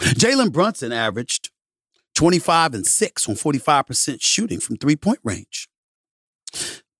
Jalen 0.00 0.52
Brunson 0.52 0.92
averaged 0.92 1.50
25 2.16 2.74
and 2.74 2.86
6 2.86 3.28
on 3.28 3.34
45% 3.36 4.18
shooting 4.20 4.58
from 4.58 4.76
three 4.76 4.96
point 4.96 5.20
range. 5.22 5.68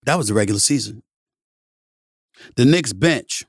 That 0.05 0.17
was 0.17 0.29
the 0.29 0.35
regular 0.35 0.61
season. 0.61 1.03
The 2.57 2.65
Knicks 2.65 2.93
bench, 2.93 3.45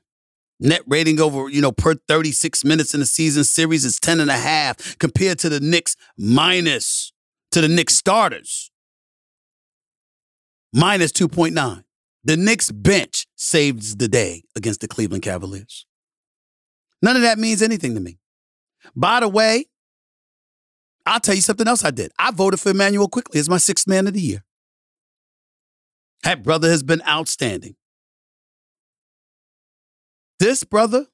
net 0.58 0.80
rating 0.86 1.20
over, 1.20 1.48
you 1.48 1.60
know, 1.60 1.70
per 1.70 1.94
36 1.94 2.64
minutes 2.64 2.94
in 2.94 3.00
the 3.00 3.06
season 3.06 3.44
series 3.44 3.84
is 3.84 4.00
10 4.00 4.18
and 4.18 4.30
a 4.30 4.36
half 4.36 4.98
compared 4.98 5.38
to 5.40 5.48
the 5.48 5.60
Knicks 5.60 5.94
minus 6.16 7.12
to 7.52 7.60
the 7.60 7.68
Knicks 7.68 7.94
starters. 7.94 8.70
Minus 10.72 11.12
2.9. 11.12 11.84
The 12.24 12.36
Knicks 12.36 12.70
bench 12.70 13.26
saves 13.36 13.96
the 13.96 14.08
day 14.08 14.42
against 14.56 14.80
the 14.80 14.88
Cleveland 14.88 15.22
Cavaliers. 15.22 15.86
None 17.00 17.16
of 17.16 17.22
that 17.22 17.38
means 17.38 17.62
anything 17.62 17.94
to 17.94 18.00
me. 18.00 18.18
By 18.96 19.20
the 19.20 19.28
way, 19.28 19.66
I'll 21.08 21.20
tell 21.20 21.34
you 21.34 21.40
something 21.40 21.66
else 21.66 21.84
I 21.84 21.90
did. 21.90 22.12
I 22.18 22.30
voted 22.30 22.60
for 22.60 22.68
Immanuel 22.68 23.08
Quickley 23.08 23.40
as 23.40 23.48
my 23.48 23.56
sixth 23.56 23.86
man 23.88 24.06
of 24.06 24.12
the 24.12 24.20
year. 24.20 24.44
That 26.22 26.42
brother 26.42 26.68
has 26.68 26.82
been 26.82 27.00
outstanding. 27.08 27.76
This 30.38 30.64
brother 30.64 31.06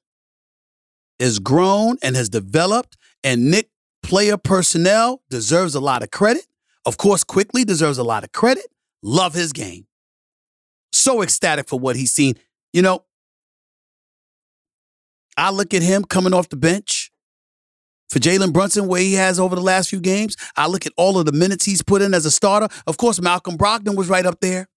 is 1.17 1.39
grown 1.39 1.95
and 2.03 2.15
has 2.17 2.27
developed, 2.27 2.97
and 3.23 3.49
Knick 3.49 3.69
player 4.03 4.35
personnel 4.35 5.21
deserves 5.29 5.75
a 5.75 5.79
lot 5.79 6.03
of 6.03 6.11
credit. 6.11 6.45
Of 6.85 6.97
course, 6.97 7.23
quickly 7.23 7.63
deserves 7.63 7.97
a 7.97 8.03
lot 8.03 8.25
of 8.25 8.33
credit. 8.33 8.65
Love 9.01 9.33
his 9.33 9.53
game. 9.53 9.87
So 10.91 11.21
ecstatic 11.21 11.69
for 11.69 11.79
what 11.79 11.95
he's 11.95 12.11
seen. 12.11 12.35
You 12.73 12.81
know, 12.81 13.05
I 15.37 15.51
look 15.51 15.73
at 15.73 15.81
him 15.81 16.03
coming 16.03 16.33
off 16.33 16.49
the 16.49 16.57
bench 16.57 17.04
for 18.15 18.19
Jalen 18.19 18.53
Brunson, 18.53 18.87
where 18.87 19.01
he 19.01 19.15
has 19.15 19.41
over 19.41 19.55
the 19.55 19.61
last 19.61 19.89
few 19.89 19.99
games. 19.99 20.37
I 20.55 20.67
look 20.67 20.85
at 20.85 20.93
all 20.95 21.19
of 21.19 21.25
the 21.25 21.33
minutes 21.33 21.65
he's 21.65 21.83
put 21.83 22.01
in 22.01 22.13
as 22.13 22.25
a 22.25 22.31
starter. 22.31 22.69
Of 22.87 22.95
course, 22.95 23.19
Malcolm 23.19 23.57
Brogdon 23.57 23.97
was 23.97 24.07
right 24.07 24.25
up 24.25 24.39
there. 24.39 24.69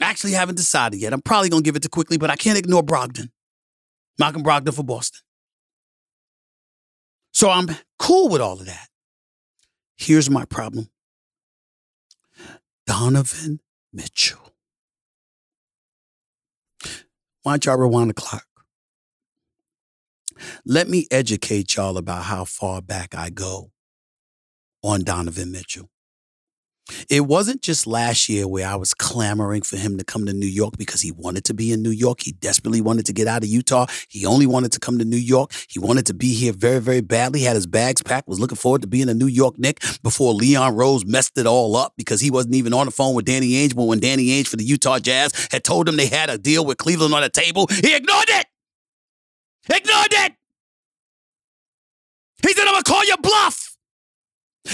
Actually, 0.00 0.32
haven't 0.32 0.54
decided 0.54 0.98
yet. 0.98 1.12
I'm 1.12 1.20
probably 1.20 1.50
going 1.50 1.62
to 1.62 1.66
give 1.66 1.76
it 1.76 1.82
to 1.82 1.90
Quickley, 1.90 2.16
but 2.16 2.30
I 2.30 2.36
can't 2.36 2.56
ignore 2.56 2.82
Brogdon. 2.82 3.28
Malcolm 4.18 4.42
Brogdon 4.42 4.72
for 4.72 4.82
Boston. 4.82 5.20
So 7.32 7.50
I'm 7.50 7.68
cool 7.98 8.30
with 8.30 8.40
all 8.40 8.54
of 8.54 8.64
that. 8.64 8.88
Here's 9.98 10.30
my 10.30 10.46
problem 10.46 10.88
Donovan 12.86 13.60
Mitchell. 13.92 14.54
why 17.42 17.52
don't 17.52 17.66
y'all 17.66 17.76
rewind 17.76 18.08
the 18.08 18.14
clock? 18.14 18.46
Let 20.64 20.88
me 20.88 21.06
educate 21.10 21.76
y'all 21.76 21.96
about 21.96 22.24
how 22.24 22.44
far 22.44 22.82
back 22.82 23.14
I 23.14 23.30
go 23.30 23.70
on 24.82 25.02
Donovan 25.02 25.52
Mitchell. 25.52 25.90
It 27.08 27.22
wasn't 27.22 27.62
just 27.62 27.86
last 27.86 28.28
year 28.28 28.46
where 28.46 28.68
I 28.68 28.76
was 28.76 28.92
clamoring 28.92 29.62
for 29.62 29.76
him 29.76 29.96
to 29.96 30.04
come 30.04 30.26
to 30.26 30.34
New 30.34 30.46
York 30.46 30.76
because 30.76 31.00
he 31.00 31.12
wanted 31.12 31.44
to 31.46 31.54
be 31.54 31.72
in 31.72 31.82
New 31.82 31.90
York. 31.90 32.20
He 32.20 32.32
desperately 32.32 32.82
wanted 32.82 33.06
to 33.06 33.12
get 33.14 33.26
out 33.26 33.42
of 33.42 33.48
Utah. 33.48 33.86
He 34.08 34.26
only 34.26 34.46
wanted 34.46 34.72
to 34.72 34.80
come 34.80 34.98
to 34.98 35.04
New 35.04 35.16
York. 35.16 35.52
He 35.68 35.78
wanted 35.78 36.06
to 36.06 36.14
be 36.14 36.34
here 36.34 36.52
very, 36.52 36.80
very 36.80 37.00
badly. 37.00 37.40
Had 37.40 37.56
his 37.56 37.66
bags 37.66 38.02
packed, 38.02 38.28
was 38.28 38.38
looking 38.38 38.56
forward 38.56 38.82
to 38.82 38.88
being 38.88 39.08
a 39.08 39.14
New 39.14 39.26
York 39.26 39.58
Knick 39.58 39.82
before 40.02 40.34
Leon 40.34 40.74
Rose 40.74 41.06
messed 41.06 41.38
it 41.38 41.46
all 41.46 41.74
up 41.76 41.94
because 41.96 42.20
he 42.20 42.30
wasn't 42.30 42.54
even 42.54 42.74
on 42.74 42.86
the 42.86 42.92
phone 42.92 43.14
with 43.14 43.24
Danny 43.24 43.52
Ainge. 43.52 43.74
But 43.74 43.84
when 43.84 44.00
Danny 44.00 44.26
Ainge 44.28 44.48
for 44.48 44.56
the 44.56 44.64
Utah 44.64 44.98
Jazz 44.98 45.48
had 45.50 45.64
told 45.64 45.88
him 45.88 45.96
they 45.96 46.08
had 46.08 46.28
a 46.28 46.36
deal 46.36 46.66
with 46.66 46.76
Cleveland 46.76 47.14
on 47.14 47.22
the 47.22 47.30
table, 47.30 47.66
he 47.70 47.96
ignored 47.96 48.28
it. 48.28 48.46
Ignored 49.68 50.12
it. 50.12 50.34
He 52.46 52.52
said, 52.52 52.66
I'm 52.66 52.74
going 52.74 52.82
to 52.82 52.90
call 52.90 53.04
you 53.04 53.16
bluff. 53.16 53.76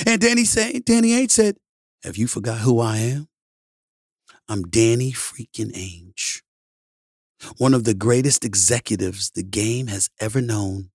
And 0.06 0.20
Danny 0.20 0.44
said, 0.44 0.84
Danny 0.84 1.10
Ainge 1.10 1.30
said, 1.30 1.56
have 2.04 2.16
you 2.16 2.26
forgot 2.26 2.58
who 2.58 2.80
I 2.80 2.98
am? 2.98 3.28
I'm 4.48 4.62
Danny 4.62 5.12
freaking 5.12 5.72
Ainge, 5.76 6.42
one 7.58 7.74
of 7.74 7.84
the 7.84 7.94
greatest 7.94 8.44
executives 8.44 9.30
the 9.30 9.44
game 9.44 9.86
has 9.86 10.10
ever 10.18 10.40
known, 10.40 10.90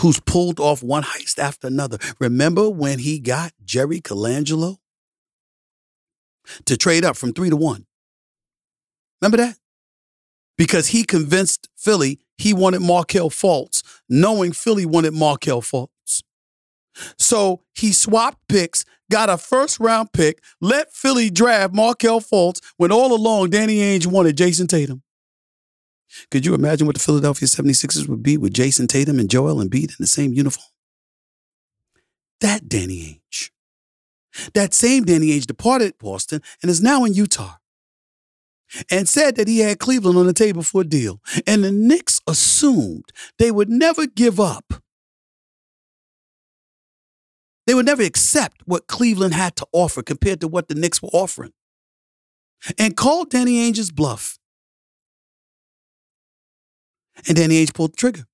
who's 0.00 0.20
pulled 0.20 0.58
off 0.58 0.82
one 0.82 1.02
heist 1.02 1.38
after 1.38 1.66
another. 1.66 1.98
Remember 2.18 2.70
when 2.70 3.00
he 3.00 3.18
got 3.18 3.52
Jerry 3.64 4.00
Colangelo 4.00 4.78
to 6.64 6.76
trade 6.76 7.04
up 7.04 7.16
from 7.16 7.32
three 7.32 7.50
to 7.50 7.56
one? 7.56 7.86
Remember 9.20 9.36
that? 9.36 9.56
Because 10.62 10.86
he 10.86 11.02
convinced 11.02 11.68
Philly 11.76 12.20
he 12.38 12.54
wanted 12.54 12.82
Markelle 12.82 13.30
Fultz, 13.30 13.82
knowing 14.08 14.52
Philly 14.52 14.86
wanted 14.86 15.12
Markelle 15.12 15.60
Fultz. 15.60 16.22
So 17.18 17.62
he 17.74 17.90
swapped 17.90 18.38
picks, 18.48 18.84
got 19.10 19.28
a 19.28 19.36
first 19.36 19.80
round 19.80 20.12
pick, 20.12 20.40
let 20.60 20.94
Philly 20.94 21.30
draft 21.30 21.74
Markelle 21.74 22.20
Fultz 22.20 22.60
when 22.76 22.92
all 22.92 23.12
along 23.12 23.50
Danny 23.50 23.78
Ainge 23.78 24.06
wanted 24.06 24.36
Jayson 24.36 24.68
Tatum. 24.68 25.02
Could 26.30 26.46
you 26.46 26.54
imagine 26.54 26.86
what 26.86 26.94
the 26.94 27.02
Philadelphia 27.02 27.48
76ers 27.48 28.06
would 28.06 28.22
be 28.22 28.36
with 28.36 28.54
Jayson 28.54 28.86
Tatum 28.86 29.18
and 29.18 29.28
Joel 29.28 29.56
Embiid 29.56 29.88
in 29.88 29.96
the 29.98 30.06
same 30.06 30.32
uniform? 30.32 30.70
That 32.40 32.68
Danny 32.68 33.20
Ainge. 33.32 33.50
That 34.54 34.74
same 34.74 35.02
Danny 35.06 35.36
Ainge 35.36 35.46
departed 35.46 35.98
Boston 35.98 36.40
and 36.62 36.70
is 36.70 36.80
now 36.80 37.02
in 37.02 37.14
Utah 37.14 37.56
and 38.90 39.08
said 39.08 39.36
that 39.36 39.48
he 39.48 39.60
had 39.60 39.78
Cleveland 39.78 40.18
on 40.18 40.26
the 40.26 40.32
table 40.32 40.62
for 40.62 40.82
a 40.82 40.84
deal. 40.84 41.20
And 41.46 41.64
the 41.64 41.72
Knicks 41.72 42.20
assumed 42.26 43.12
they 43.38 43.50
would 43.50 43.68
never 43.68 44.06
give 44.06 44.40
up 44.40 44.74
they 47.66 47.74
would 47.74 47.86
never 47.86 48.02
accept 48.02 48.62
what 48.64 48.86
Cleveland 48.86 49.34
had 49.34 49.56
to 49.56 49.66
offer 49.72 50.02
compared 50.02 50.40
to 50.40 50.48
what 50.48 50.68
the 50.68 50.74
Knicks 50.74 51.02
were 51.02 51.10
offering. 51.12 51.52
And 52.78 52.96
called 52.96 53.30
Danny 53.30 53.58
Ainge's 53.58 53.90
bluff. 53.90 54.38
And 57.28 57.36
Danny 57.36 57.64
Ainge 57.64 57.74
pulled 57.74 57.92
the 57.92 57.96
trigger 57.96 58.24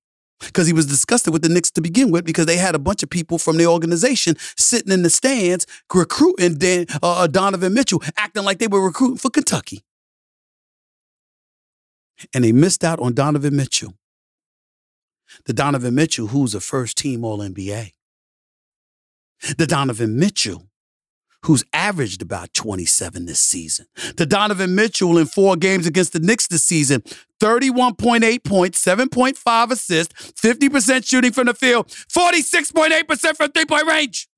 because 0.40 0.66
he 0.66 0.72
was 0.72 0.86
disgusted 0.86 1.32
with 1.32 1.42
the 1.42 1.48
Knicks 1.48 1.70
to 1.72 1.80
begin 1.80 2.10
with 2.10 2.24
because 2.24 2.46
they 2.46 2.56
had 2.56 2.74
a 2.74 2.78
bunch 2.78 3.02
of 3.02 3.10
people 3.10 3.38
from 3.38 3.56
the 3.56 3.66
organization 3.66 4.36
sitting 4.56 4.92
in 4.92 5.02
the 5.02 5.10
stands 5.10 5.66
recruiting 5.92 6.56
Dan, 6.56 6.86
uh, 7.02 7.22
uh 7.22 7.26
Donovan 7.26 7.74
Mitchell, 7.74 8.02
acting 8.16 8.44
like 8.44 8.58
they 8.58 8.68
were 8.68 8.84
recruiting 8.84 9.18
for 9.18 9.30
Kentucky. 9.30 9.82
And 12.34 12.44
they 12.44 12.52
missed 12.52 12.84
out 12.84 12.98
on 13.00 13.14
Donovan 13.14 13.56
Mitchell. 13.56 13.94
The 15.44 15.52
Donovan 15.52 15.94
Mitchell, 15.94 16.28
who's 16.28 16.54
a 16.54 16.60
first 16.60 16.96
team 16.96 17.24
All 17.24 17.38
NBA 17.38 17.92
the 19.56 19.66
Donovan 19.66 20.18
Mitchell, 20.18 20.68
who's 21.44 21.64
averaged 21.72 22.22
about 22.22 22.52
27 22.54 23.26
this 23.26 23.40
season. 23.40 23.86
The 24.16 24.26
Donovan 24.26 24.74
Mitchell 24.74 25.18
in 25.18 25.26
four 25.26 25.56
games 25.56 25.86
against 25.86 26.12
the 26.12 26.18
Knicks 26.18 26.48
this 26.48 26.64
season, 26.64 27.02
31.8 27.40 28.44
points, 28.44 28.84
7.5 28.84 29.70
assists, 29.70 30.32
50% 30.32 31.06
shooting 31.06 31.32
from 31.32 31.46
the 31.46 31.54
field, 31.54 31.88
46.8% 31.88 33.36
from 33.36 33.52
three 33.52 33.66
point 33.66 33.86
range. 33.86 34.28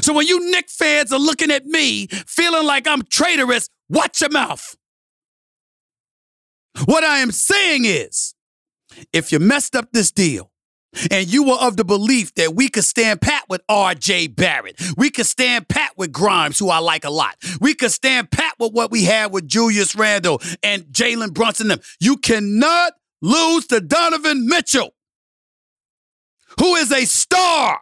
So 0.00 0.12
when 0.12 0.26
you 0.26 0.50
Knick 0.50 0.70
fans 0.70 1.12
are 1.12 1.20
looking 1.20 1.52
at 1.52 1.66
me 1.66 2.08
feeling 2.08 2.66
like 2.66 2.88
I'm 2.88 3.02
traitorous, 3.04 3.68
watch 3.88 4.20
your 4.20 4.30
mouth. 4.30 4.76
What 6.86 7.04
I 7.04 7.18
am 7.18 7.30
saying 7.30 7.84
is, 7.84 8.34
if 9.12 9.30
you 9.32 9.38
messed 9.38 9.76
up 9.76 9.92
this 9.92 10.10
deal, 10.10 10.50
and 11.10 11.32
you 11.32 11.44
were 11.44 11.56
of 11.56 11.76
the 11.76 11.84
belief 11.84 12.34
that 12.34 12.54
we 12.54 12.68
could 12.68 12.84
stand 12.84 13.20
pat 13.20 13.44
with 13.48 13.60
RJ 13.68 14.36
Barrett. 14.36 14.80
We 14.96 15.10
could 15.10 15.26
stand 15.26 15.68
pat 15.68 15.92
with 15.96 16.12
Grimes, 16.12 16.58
who 16.58 16.70
I 16.70 16.78
like 16.78 17.04
a 17.04 17.10
lot. 17.10 17.36
We 17.60 17.74
could 17.74 17.90
stand 17.90 18.30
pat 18.30 18.54
with 18.58 18.72
what 18.72 18.90
we 18.90 19.04
had 19.04 19.32
with 19.32 19.48
Julius 19.48 19.94
Randle 19.94 20.40
and 20.62 20.84
Jalen 20.84 21.34
Brunson. 21.34 21.68
Them. 21.68 21.80
You 22.00 22.16
cannot 22.16 22.92
lose 23.20 23.66
to 23.68 23.80
Donovan 23.80 24.46
Mitchell, 24.46 24.94
who 26.60 26.76
is 26.76 26.92
a 26.92 27.04
star, 27.06 27.80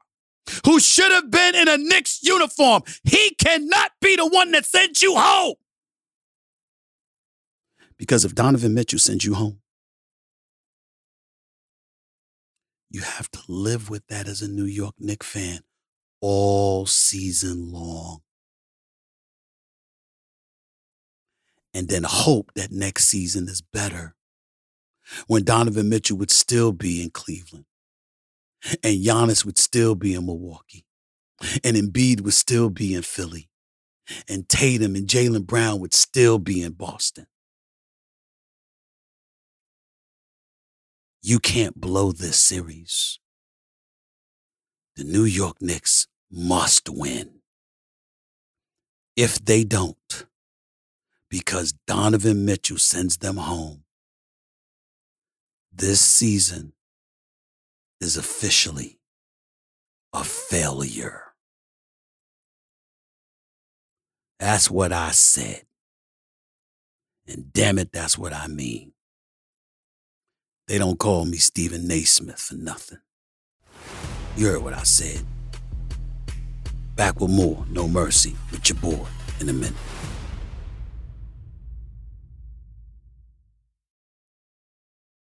who 0.65 0.81
should 0.81 1.11
have 1.13 1.31
been 1.31 1.55
in 1.55 1.69
a 1.69 1.77
Knicks 1.77 2.23
uniform. 2.23 2.83
He 3.05 3.35
cannot 3.35 3.93
be 4.01 4.17
the 4.17 4.27
one 4.27 4.53
that 4.53 4.65
sent 4.65 5.03
you 5.03 5.17
home. 5.17 5.55
Because 8.03 8.25
if 8.25 8.35
Donovan 8.35 8.75
Mitchell 8.75 8.99
sends 8.99 9.25
you 9.25 9.35
home, 9.35 9.61
You 12.91 13.01
have 13.01 13.31
to 13.31 13.41
live 13.49 13.89
with 13.89 14.07
that 14.09 14.29
as 14.29 14.43
a 14.43 14.49
New 14.49 14.67
York 14.67 14.97
Knicks 14.99 15.27
fan 15.27 15.61
all 16.21 16.85
season 16.85 17.73
long. 17.73 18.21
And 21.73 21.89
then 21.89 22.03
hope 22.03 22.51
that 22.55 22.71
next 22.71 23.05
season 23.09 23.49
is 23.49 23.63
better 23.63 24.15
when 25.27 25.45
Donovan 25.45 25.89
Mitchell 25.89 26.19
would 26.19 26.31
still 26.31 26.73
be 26.73 27.03
in 27.03 27.09
Cleveland 27.09 27.65
and 28.85 29.03
Giannis 29.03 29.47
would 29.47 29.57
still 29.57 29.95
be 29.95 30.13
in 30.13 30.27
Milwaukee 30.27 30.85
and 31.65 31.79
Embiid 31.79 32.21
would 32.21 32.35
still 32.35 32.69
be 32.69 32.95
in 32.95 33.01
Philly 33.01 33.49
and 34.29 34.47
Tatum 34.51 34.97
and 34.97 35.07
Jaylen 35.07 35.47
Brown 35.47 35.81
would 35.81 35.95
still 35.95 36.39
be 36.39 36.63
in 36.63 36.73
Boston. 36.73 37.27
You 41.23 41.39
can't 41.39 41.81
blow 41.81 42.11
this 42.11 42.37
series. 42.37 43.21
The 44.97 45.05
New 45.05 45.25
York 45.25 45.63
Knicks 45.63 46.09
must 46.31 46.89
win. 46.89 47.41
If 49.17 49.45
they 49.45 49.63
don't, 49.63 50.27
because 51.31 51.73
Donovan 51.87 52.45
Mitchell 52.45 52.79
sends 52.79 53.19
them 53.19 53.37
home, 53.37 53.85
this 55.73 56.01
season 56.01 56.73
is 58.01 58.17
officially 58.17 58.99
a 60.13 60.25
failure. 60.25 61.35
That's 64.41 64.69
what 64.69 64.93
I 64.93 65.13
said. 65.13 65.63
And 67.29 67.53
damn 67.53 67.79
it, 67.79 67.93
that's 67.93 68.19
what 68.19 68.33
I 68.33 68.49
mean. 68.49 68.93
They 70.73 70.79
don't 70.79 70.99
call 70.99 71.27
me 71.27 71.37
Stephen 71.37 71.91
A. 71.91 72.01
Smith 72.01 72.41
for 72.41 72.55
nothing. 72.55 72.97
You 74.39 74.47
heard 74.47 74.63
what 74.63 74.73
I 74.73 74.85
said. 74.85 75.23
Back 76.97 77.21
with 77.21 77.31
more 77.31 77.67
No 77.69 77.87
Mercy 77.87 78.35
with 78.51 78.67
your 78.71 78.79
boy 78.79 79.07
in 79.39 79.51
a 79.51 79.53
minute. 79.53 79.75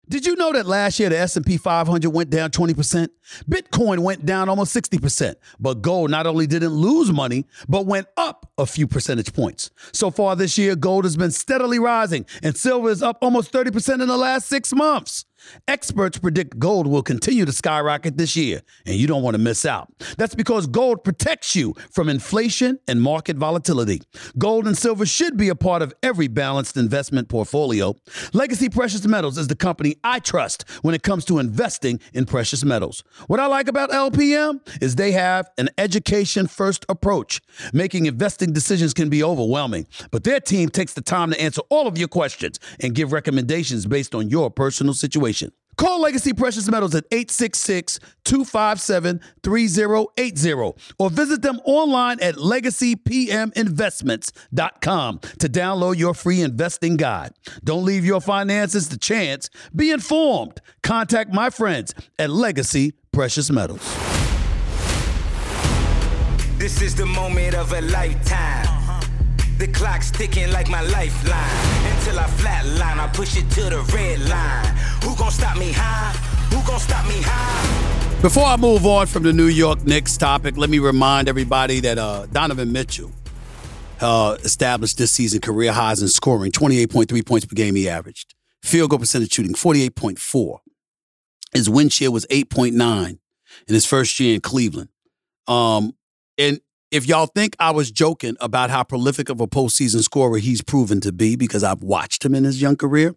Did 0.08 0.24
you 0.24 0.36
know 0.36 0.52
that 0.52 0.64
last 0.64 0.98
year 0.98 1.10
the 1.10 1.18
S&P 1.18 1.58
500 1.58 2.08
went 2.08 2.30
down 2.30 2.50
20%? 2.50 3.08
Bitcoin 3.50 3.98
went 3.98 4.24
down 4.24 4.48
almost 4.48 4.74
60%. 4.74 5.34
But 5.60 5.82
gold 5.82 6.10
not 6.10 6.26
only 6.26 6.46
didn't 6.46 6.72
lose 6.72 7.12
money, 7.12 7.44
but 7.68 7.84
went 7.84 8.06
up 8.16 8.50
a 8.56 8.64
few 8.64 8.86
percentage 8.86 9.34
points. 9.34 9.70
So 9.92 10.10
far 10.10 10.34
this 10.34 10.56
year, 10.56 10.76
gold 10.76 11.04
has 11.04 11.18
been 11.18 11.32
steadily 11.32 11.78
rising 11.78 12.24
and 12.42 12.56
silver 12.56 12.88
is 12.88 13.02
up 13.02 13.18
almost 13.20 13.52
30% 13.52 14.00
in 14.00 14.08
the 14.08 14.16
last 14.16 14.48
6 14.48 14.72
months. 14.72 15.25
Experts 15.68 16.18
predict 16.18 16.58
gold 16.58 16.86
will 16.86 17.02
continue 17.02 17.44
to 17.44 17.52
skyrocket 17.52 18.16
this 18.16 18.36
year, 18.36 18.62
and 18.84 18.96
you 18.96 19.06
don't 19.06 19.22
want 19.22 19.34
to 19.34 19.38
miss 19.38 19.64
out. 19.64 19.92
That's 20.16 20.34
because 20.34 20.66
gold 20.66 21.04
protects 21.04 21.54
you 21.54 21.74
from 21.90 22.08
inflation 22.08 22.78
and 22.88 23.02
market 23.02 23.36
volatility. 23.36 24.02
Gold 24.38 24.66
and 24.66 24.76
silver 24.76 25.06
should 25.06 25.36
be 25.36 25.48
a 25.48 25.54
part 25.54 25.82
of 25.82 25.94
every 26.02 26.28
balanced 26.28 26.76
investment 26.76 27.28
portfolio. 27.28 27.94
Legacy 28.32 28.68
Precious 28.68 29.06
Metals 29.06 29.38
is 29.38 29.48
the 29.48 29.56
company 29.56 29.96
I 30.02 30.18
trust 30.18 30.64
when 30.82 30.94
it 30.94 31.02
comes 31.02 31.24
to 31.26 31.38
investing 31.38 32.00
in 32.12 32.24
precious 32.26 32.64
metals. 32.64 33.04
What 33.26 33.40
I 33.40 33.46
like 33.46 33.68
about 33.68 33.90
LPM 33.90 34.60
is 34.82 34.96
they 34.96 35.12
have 35.12 35.50
an 35.58 35.68
education 35.78 36.46
first 36.46 36.84
approach. 36.88 37.40
Making 37.72 38.06
investing 38.06 38.52
decisions 38.52 38.94
can 38.94 39.08
be 39.08 39.22
overwhelming, 39.22 39.86
but 40.10 40.24
their 40.24 40.40
team 40.40 40.68
takes 40.68 40.94
the 40.94 41.02
time 41.02 41.30
to 41.30 41.40
answer 41.40 41.62
all 41.68 41.86
of 41.86 41.98
your 41.98 42.08
questions 42.08 42.58
and 42.80 42.94
give 42.94 43.12
recommendations 43.12 43.86
based 43.86 44.14
on 44.14 44.28
your 44.28 44.50
personal 44.50 44.94
situation. 44.94 45.35
Call 45.76 46.00
Legacy 46.00 46.32
Precious 46.32 46.70
Metals 46.70 46.94
at 46.94 47.04
866 47.10 47.98
257 48.24 49.20
3080 49.42 50.52
or 50.98 51.10
visit 51.10 51.42
them 51.42 51.60
online 51.64 52.18
at 52.20 52.36
legacypminvestments.com 52.36 55.18
to 55.18 55.48
download 55.48 55.98
your 55.98 56.14
free 56.14 56.40
investing 56.40 56.96
guide. 56.96 57.32
Don't 57.62 57.84
leave 57.84 58.06
your 58.06 58.22
finances 58.22 58.88
to 58.88 58.96
chance. 58.96 59.50
Be 59.74 59.90
informed. 59.90 60.62
Contact 60.82 61.34
my 61.34 61.50
friends 61.50 61.92
at 62.18 62.30
Legacy 62.30 62.94
Precious 63.12 63.50
Metals. 63.50 63.82
This 66.58 66.80
is 66.80 66.94
the 66.94 67.04
moment 67.04 67.54
of 67.54 67.74
a 67.74 67.82
lifetime. 67.82 69.02
The 69.58 69.68
clock's 69.68 70.10
ticking 70.10 70.50
like 70.52 70.70
my 70.70 70.80
lifeline. 70.80 71.95
Until 72.06 72.20
I 72.20 72.26
flatline, 72.28 72.98
I 73.00 73.08
push 73.08 73.36
it 73.36 73.50
to 73.50 73.62
the 73.62 73.80
red 73.92 74.20
line. 74.28 74.76
Who 75.02 75.16
gon' 75.16 75.32
stop 75.32 75.58
me 75.58 75.72
high? 75.72 76.12
Who 76.54 76.64
gon' 76.64 76.78
stop 76.78 77.04
me 77.08 77.16
high? 77.20 78.22
Before 78.22 78.44
I 78.44 78.56
move 78.56 78.86
on 78.86 79.08
from 79.08 79.24
the 79.24 79.32
New 79.32 79.48
York 79.48 79.84
Knicks 79.84 80.16
topic, 80.16 80.56
let 80.56 80.70
me 80.70 80.78
remind 80.78 81.28
everybody 81.28 81.80
that 81.80 81.98
uh, 81.98 82.26
Donovan 82.26 82.70
Mitchell 82.70 83.10
uh, 84.00 84.36
established 84.44 84.98
this 84.98 85.10
season 85.10 85.40
career 85.40 85.72
highs 85.72 86.00
in 86.00 86.06
scoring 86.06 86.52
28.3 86.52 87.26
points 87.26 87.44
per 87.44 87.56
game 87.56 87.74
he 87.74 87.88
averaged. 87.88 88.36
Field 88.62 88.90
goal 88.90 89.00
percentage 89.00 89.32
shooting 89.32 89.54
48.4. 89.54 90.58
His 91.54 91.68
win 91.68 91.88
share 91.88 92.12
was 92.12 92.24
8.9 92.26 93.08
in 93.08 93.18
his 93.66 93.84
first 93.84 94.20
year 94.20 94.36
in 94.36 94.40
Cleveland. 94.42 94.90
Um, 95.48 95.96
and 96.38 96.60
if 96.96 97.06
y'all 97.06 97.26
think 97.26 97.54
I 97.60 97.72
was 97.72 97.90
joking 97.90 98.38
about 98.40 98.70
how 98.70 98.82
prolific 98.82 99.28
of 99.28 99.38
a 99.38 99.46
postseason 99.46 100.02
scorer 100.02 100.38
he's 100.38 100.62
proven 100.62 100.98
to 101.02 101.12
be 101.12 101.36
because 101.36 101.62
I've 101.62 101.82
watched 101.82 102.24
him 102.24 102.34
in 102.34 102.44
his 102.44 102.62
young 102.62 102.74
career, 102.74 103.14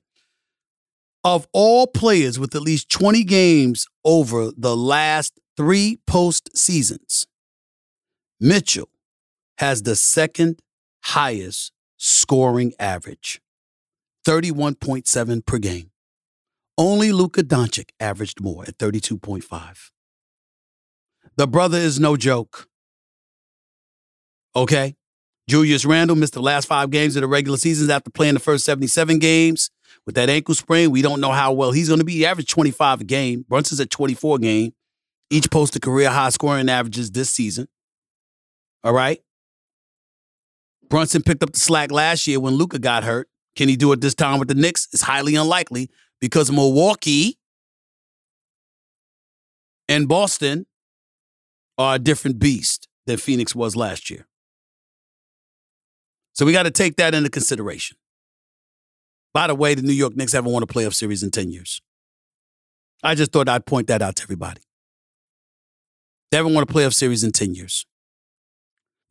of 1.24 1.48
all 1.54 1.88
players 1.88 2.38
with 2.38 2.54
at 2.56 2.62
least 2.62 2.90
20 2.90 3.24
games 3.24 3.88
over 4.04 4.52
the 4.52 4.76
last 4.76 5.40
three 5.56 6.00
postseasons, 6.06 7.26
Mitchell 8.38 8.90
has 9.60 9.84
the 9.84 9.96
second 9.96 10.62
highest 11.06 11.72
scoring 11.96 12.74
average 12.80 13.42
31.7 14.26 15.46
per 15.46 15.58
game. 15.58 15.92
Only 16.78 17.14
Luka 17.14 17.44
Doncic 17.44 17.92
averaged 17.98 18.42
more 18.42 18.66
at 18.68 18.78
32.5. 18.78 19.92
The 21.38 21.48
brother 21.48 21.78
is 21.78 21.98
no 21.98 22.18
joke. 22.18 22.69
Okay. 24.56 24.96
Julius 25.50 25.84
Randle 25.84 26.16
missed 26.16 26.34
the 26.34 26.42
last 26.42 26.68
five 26.68 26.92
games 26.92 27.16
of 27.16 27.22
the 27.22 27.28
regular 27.28 27.58
seasons 27.58 27.90
after 27.90 28.12
playing 28.12 28.36
the 28.36 28.40
first 28.40 28.66
77 28.66 29.18
games 29.18 29.72
with 30.06 30.16
that 30.16 30.30
ankle 30.30 30.54
sprain. 30.54 30.92
We 30.92 31.02
don't 31.02 31.22
know 31.22 31.32
how 31.32 31.54
well 31.54 31.72
he's 31.72 31.88
going 31.88 32.00
to 32.00 32.06
be. 32.06 32.14
He 32.14 32.26
averaged 32.26 32.50
25 32.50 33.02
a 33.02 33.04
game. 33.04 33.46
Brunson's 33.50 33.80
at 33.80 33.90
24 33.90 34.36
a 34.36 34.40
game. 34.40 34.74
Each 35.32 35.50
posted 35.50 35.82
career 35.82 36.10
high 36.10 36.30
scoring 36.30 36.70
averages 36.70 37.12
this 37.12 37.30
season. 37.30 37.68
All 38.84 38.94
right. 38.94 39.22
Brunson 40.90 41.22
picked 41.22 41.44
up 41.44 41.54
the 41.54 41.60
slack 41.60 41.92
last 41.92 42.26
year 42.28 42.40
when 42.40 42.56
Luka 42.56 42.80
got 42.80 43.04
hurt. 43.04 43.28
Can 43.56 43.70
he 43.70 43.76
do 43.76 43.92
it 43.92 44.02
this 44.02 44.16
time 44.16 44.40
with 44.40 44.48
the 44.48 44.56
Knicks? 44.56 44.88
It's 44.94 45.04
highly 45.04 45.36
unlikely 45.36 45.90
because 46.20 46.52
Milwaukee 46.52 47.38
and 49.88 50.08
Boston 50.08 50.66
are 51.78 51.96
a 51.96 52.00
different 52.00 52.40
beast 52.40 52.88
than 53.06 53.18
Phoenix 53.18 53.54
was 53.54 53.76
last 53.76 54.10
year. 54.10 54.28
So 56.40 56.46
we 56.46 56.54
got 56.54 56.64
to 56.64 56.72
take 56.72 56.96
that 56.96 57.14
into 57.14 57.30
consideration. 57.30 57.98
By 59.34 59.48
the 59.48 59.56
way, 59.56 59.76
the 59.76 59.82
New 59.82 59.92
York 59.92 60.16
Knicks 60.16 60.32
haven't 60.32 60.54
won 60.54 60.64
a 60.64 60.68
playoff 60.68 60.94
series 60.94 61.22
in 61.22 61.32
10 61.32 61.52
years. 61.52 61.82
I 63.04 63.14
just 63.14 63.34
thought 63.34 63.50
I'd 63.50 63.66
point 63.66 63.88
that 63.88 64.02
out 64.02 64.16
to 64.16 64.24
everybody. 64.24 64.62
They 66.32 66.38
haven't 66.38 66.54
won 66.54 66.64
a 66.64 66.66
playoff 66.66 66.94
series 66.94 67.26
in 67.26 67.34
10 67.34 67.56
years. 67.56 67.86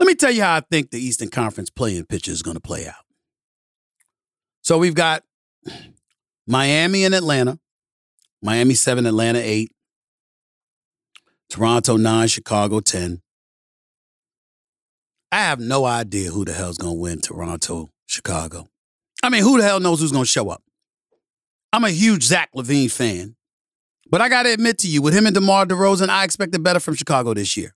Let 0.00 0.06
me 0.06 0.14
tell 0.14 0.30
you 0.30 0.40
how 0.40 0.56
I 0.56 0.60
think 0.60 0.90
the 0.90 0.98
Eastern 0.98 1.28
Conference 1.28 1.68
playing 1.68 2.06
picture 2.06 2.32
is 2.32 2.40
going 2.40 2.56
to 2.56 2.62
play 2.62 2.88
out. 2.88 3.04
So 4.62 4.78
we've 4.78 4.94
got 4.94 5.22
Miami 6.46 7.04
and 7.04 7.14
Atlanta. 7.14 7.58
Miami 8.40 8.72
7, 8.72 9.04
Atlanta 9.04 9.40
8. 9.40 9.70
Toronto 11.50 11.98
9, 11.98 12.28
Chicago 12.28 12.80
10. 12.80 13.20
I 15.30 15.38
have 15.38 15.60
no 15.60 15.84
idea 15.84 16.30
who 16.30 16.44
the 16.44 16.52
hell's 16.52 16.78
to 16.78 16.90
win 16.92 17.20
Toronto, 17.20 17.90
Chicago. 18.06 18.68
I 19.22 19.28
mean, 19.28 19.42
who 19.42 19.58
the 19.58 19.64
hell 19.64 19.80
knows 19.80 20.00
who's 20.00 20.12
to 20.12 20.24
show 20.24 20.48
up? 20.48 20.62
I'm 21.72 21.84
a 21.84 21.90
huge 21.90 22.22
Zach 22.22 22.50
LaVine 22.54 22.90
fan. 22.90 23.36
But 24.10 24.22
I 24.22 24.30
got 24.30 24.44
to 24.44 24.52
admit 24.52 24.78
to 24.78 24.88
you, 24.88 25.02
with 25.02 25.12
him 25.12 25.26
and 25.26 25.34
DeMar 25.34 25.66
DeRozan, 25.66 26.08
I 26.08 26.24
expected 26.24 26.62
better 26.62 26.80
from 26.80 26.94
Chicago 26.94 27.34
this 27.34 27.56
year. 27.56 27.74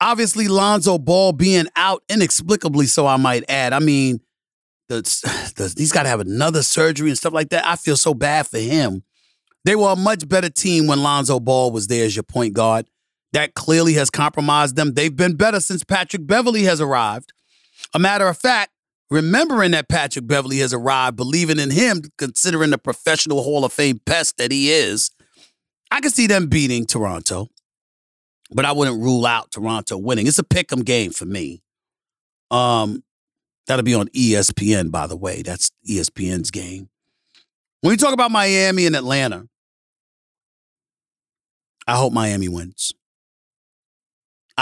Obviously, 0.00 0.46
Lonzo 0.46 0.98
Ball 0.98 1.32
being 1.32 1.66
out 1.74 2.02
inexplicably, 2.08 2.86
so 2.86 3.06
I 3.06 3.16
might 3.16 3.44
add. 3.48 3.72
I 3.72 3.78
mean, 3.78 4.20
the, 4.88 4.96
the, 5.56 5.74
he's 5.76 5.92
got 5.92 6.02
to 6.02 6.10
have 6.10 6.20
another 6.20 6.62
surgery 6.62 7.08
and 7.08 7.16
stuff 7.16 7.32
like 7.32 7.48
that. 7.50 7.66
I 7.66 7.76
feel 7.76 7.96
so 7.96 8.12
bad 8.12 8.46
for 8.46 8.58
him. 8.58 9.04
They 9.64 9.76
were 9.76 9.92
a 9.92 9.96
much 9.96 10.28
better 10.28 10.50
team 10.50 10.86
when 10.86 11.02
Lonzo 11.02 11.40
Ball 11.40 11.70
was 11.70 11.86
there 11.86 12.04
as 12.04 12.16
your 12.16 12.24
point 12.24 12.52
guard. 12.52 12.90
That 13.32 13.54
clearly 13.54 13.94
has 13.94 14.10
compromised 14.10 14.76
them. 14.76 14.94
They've 14.94 15.14
been 15.14 15.36
better 15.36 15.60
since 15.60 15.84
Patrick 15.84 16.26
Beverley 16.26 16.64
has 16.64 16.80
arrived. 16.80 17.32
A 17.94 17.98
matter 17.98 18.28
of 18.28 18.36
fact, 18.36 18.72
remembering 19.10 19.70
that 19.70 19.88
Patrick 19.88 20.26
Beverley 20.26 20.58
has 20.58 20.72
arrived, 20.74 21.16
believing 21.16 21.58
in 21.58 21.70
him, 21.70 22.02
considering 22.18 22.70
the 22.70 22.78
professional 22.78 23.42
Hall 23.42 23.64
of 23.64 23.72
Fame 23.72 24.00
pest 24.04 24.36
that 24.36 24.52
he 24.52 24.70
is, 24.70 25.10
I 25.90 26.00
can 26.00 26.10
see 26.10 26.26
them 26.26 26.48
beating 26.48 26.86
Toronto. 26.86 27.48
But 28.50 28.66
I 28.66 28.72
wouldn't 28.72 29.00
rule 29.00 29.24
out 29.24 29.50
Toronto 29.50 29.96
winning. 29.96 30.26
It's 30.26 30.38
a 30.38 30.44
pick 30.44 30.70
'em 30.72 30.82
game 30.82 31.10
for 31.12 31.24
me. 31.24 31.62
Um, 32.50 33.02
that'll 33.66 33.82
be 33.82 33.94
on 33.94 34.08
ESPN, 34.08 34.90
by 34.90 35.06
the 35.06 35.16
way. 35.16 35.40
That's 35.42 35.70
ESPN's 35.88 36.50
game. 36.50 36.90
When 37.80 37.92
we 37.92 37.96
talk 37.96 38.12
about 38.12 38.30
Miami 38.30 38.84
and 38.86 38.94
Atlanta, 38.94 39.48
I 41.86 41.96
hope 41.96 42.12
Miami 42.12 42.48
wins. 42.48 42.92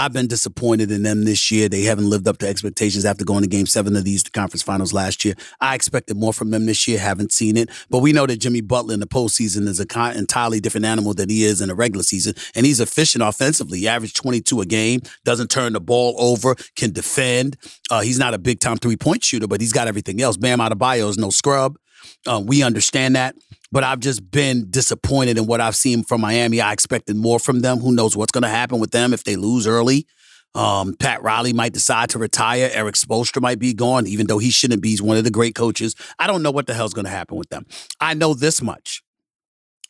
I've 0.01 0.13
been 0.13 0.25
disappointed 0.25 0.89
in 0.89 1.03
them 1.03 1.25
this 1.25 1.51
year. 1.51 1.69
They 1.69 1.83
haven't 1.83 2.09
lived 2.09 2.27
up 2.27 2.39
to 2.39 2.47
expectations 2.47 3.05
after 3.05 3.23
going 3.23 3.43
to 3.43 3.47
game 3.47 3.67
seven 3.67 3.95
of 3.95 4.03
these 4.03 4.23
conference 4.23 4.63
finals 4.63 4.93
last 4.93 5.23
year. 5.23 5.35
I 5.59 5.75
expected 5.75 6.17
more 6.17 6.33
from 6.33 6.49
them 6.49 6.65
this 6.65 6.87
year, 6.87 6.97
haven't 6.97 7.31
seen 7.31 7.55
it. 7.55 7.69
But 7.87 7.99
we 7.99 8.11
know 8.11 8.25
that 8.25 8.37
Jimmy 8.37 8.61
Butler 8.61 8.95
in 8.95 8.99
the 8.99 9.05
postseason 9.05 9.67
is 9.67 9.79
an 9.79 10.17
entirely 10.17 10.59
different 10.59 10.87
animal 10.87 11.13
than 11.13 11.29
he 11.29 11.43
is 11.43 11.61
in 11.61 11.67
the 11.67 11.75
regular 11.75 12.01
season. 12.01 12.33
And 12.55 12.65
he's 12.65 12.79
efficient 12.79 13.23
offensively. 13.23 13.77
He 13.77 13.87
averaged 13.87 14.15
22 14.15 14.61
a 14.61 14.65
game, 14.65 15.01
doesn't 15.23 15.51
turn 15.51 15.73
the 15.73 15.79
ball 15.79 16.15
over, 16.17 16.55
can 16.75 16.91
defend. 16.91 17.57
Uh, 17.91 18.01
he's 18.01 18.17
not 18.17 18.33
a 18.33 18.39
big 18.39 18.59
time 18.59 18.77
three 18.77 18.97
point 18.97 19.23
shooter, 19.23 19.45
but 19.47 19.61
he's 19.61 19.71
got 19.71 19.87
everything 19.87 20.19
else. 20.19 20.35
Bam 20.35 20.57
Adebayo 20.57 21.09
is 21.09 21.19
no 21.19 21.29
scrub. 21.29 21.77
Uh, 22.25 22.41
we 22.45 22.63
understand 22.63 23.15
that 23.15 23.35
but 23.71 23.83
I've 23.83 23.99
just 23.99 24.29
been 24.29 24.69
disappointed 24.69 25.37
in 25.37 25.47
what 25.47 25.61
I've 25.61 25.75
seen 25.75 26.03
from 26.03 26.21
Miami. 26.21 26.59
I 26.59 26.73
expected 26.73 27.15
more 27.15 27.39
from 27.39 27.61
them. 27.61 27.79
Who 27.79 27.93
knows 27.93 28.17
what's 28.17 28.31
going 28.31 28.43
to 28.43 28.49
happen 28.49 28.79
with 28.79 28.91
them 28.91 29.13
if 29.13 29.23
they 29.23 29.35
lose 29.37 29.65
early? 29.65 30.05
Um, 30.53 30.95
Pat 30.99 31.23
Riley 31.23 31.53
might 31.53 31.71
decide 31.71 32.09
to 32.09 32.19
retire. 32.19 32.69
Erik 32.73 32.95
Spoelstra 32.95 33.41
might 33.41 33.59
be 33.59 33.73
gone, 33.73 34.05
even 34.07 34.27
though 34.27 34.39
he 34.39 34.49
shouldn't 34.49 34.81
be. 34.81 34.89
He's 34.89 35.01
one 35.01 35.15
of 35.15 35.23
the 35.23 35.31
great 35.31 35.55
coaches. 35.55 35.95
I 36.19 36.27
don't 36.27 36.43
know 36.43 36.51
what 36.51 36.67
the 36.67 36.73
hell's 36.73 36.93
going 36.93 37.05
to 37.05 37.11
happen 37.11 37.37
with 37.37 37.49
them. 37.49 37.65
I 38.01 38.13
know 38.13 38.33
this 38.33 38.61
much 38.61 39.01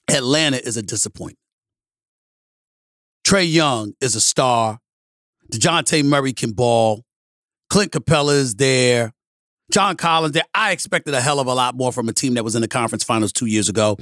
Atlanta 0.08 0.58
is 0.63 0.78
a 0.78 0.84
disappointment. 0.84 1.39
Trae 3.26 3.52
Young 3.52 3.93
is 4.01 4.16
a 4.16 4.22
star. 4.22 4.80
Dejounte 5.51 6.05
Murray 6.05 6.34
can 6.34 6.51
ball. 6.51 7.03
Clint 7.72 7.91
Capela 7.91 8.36
is 8.36 8.55
there. 8.55 9.14
John 9.72 9.97
Collins 9.97 10.34
there. 10.34 10.43
I 10.53 10.72
expected 10.72 11.13
a 11.13 11.22
hell 11.22 11.39
of 11.39 11.47
a 11.47 11.53
lot 11.53 11.76
more 11.76 11.91
from 11.91 12.09
a 12.09 12.13
team 12.13 12.36
that 12.36 12.43
was 12.43 12.55
in 12.55 12.61
the 12.61 12.67
conference 12.67 13.03
finals 13.03 13.32
two 13.32 13.45
years 13.47 13.69
ago. 13.69 13.97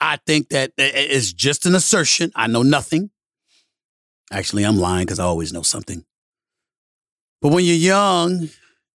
I 0.00 0.18
think 0.26 0.48
that 0.50 0.72
it's 0.78 1.32
just 1.32 1.66
an 1.66 1.74
assertion. 1.74 2.30
I 2.34 2.46
know 2.46 2.62
nothing. 2.62 3.10
Actually, 4.30 4.64
I'm 4.64 4.78
lying 4.78 5.06
because 5.06 5.18
I 5.18 5.24
always 5.24 5.52
know 5.52 5.62
something. 5.62 6.04
But 7.40 7.52
when 7.52 7.64
you're 7.64 7.76
young 7.76 8.48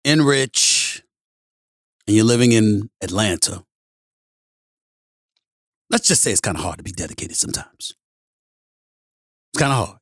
and 0.06 0.26
rich 0.26 1.04
and 2.08 2.16
you're 2.16 2.26
living 2.26 2.52
in 2.52 2.90
Atlanta, 3.02 3.64
let's 5.90 6.08
just 6.08 6.22
say 6.22 6.32
it's 6.32 6.42
kind 6.42 6.58
of 6.58 6.64
hard 6.64 6.78
to 6.78 6.84
be 6.84 6.92
dedicated 6.92 7.38
sometimes. 7.38 7.96
It's 9.54 9.60
kind 9.60 9.72
of 9.72 9.88
hard. 9.88 10.00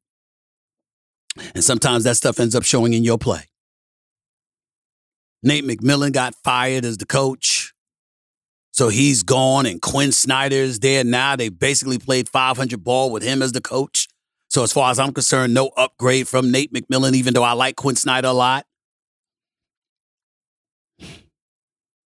And 1.56 1.64
sometimes 1.64 2.04
that 2.04 2.18
stuff 2.18 2.40
ends 2.40 2.56
up 2.56 2.64
showing 2.64 2.94
in 2.94 3.04
your 3.04 3.18
play. 3.18 3.51
Nate 5.44 5.64
McMillan 5.64 6.14
got 6.14 6.36
fired 6.44 6.86
as 6.86 6.98
the 6.98 7.06
coach. 7.06 7.74
So 8.74 8.90
he's 8.90 9.24
gone, 9.24 9.66
and 9.66 9.82
Quin 9.82 10.12
Snyder's 10.12 10.80
there 10.80 11.04
now. 11.04 11.36
They 11.36 11.50
basically 11.50 12.00
played 12.00 12.30
500 12.30 12.84
ball 12.84 13.12
with 13.12 13.24
him 13.24 13.42
as 13.42 13.52
the 13.52 13.62
coach. 13.62 14.08
So 14.50 14.64
as 14.64 14.74
far 14.74 14.92
as 14.92 15.00
I'm 15.00 15.14
concerned, 15.14 15.54
no 15.54 15.68
upgrade 15.78 16.28
from 16.28 16.52
Nate 16.52 16.74
McMillan, 16.74 17.14
even 17.14 17.34
though 17.34 17.44
I 17.44 17.54
like 17.54 17.76
Quin 17.76 17.96
Snyder 17.96 18.30
a 18.30 18.34
lot. 18.34 18.66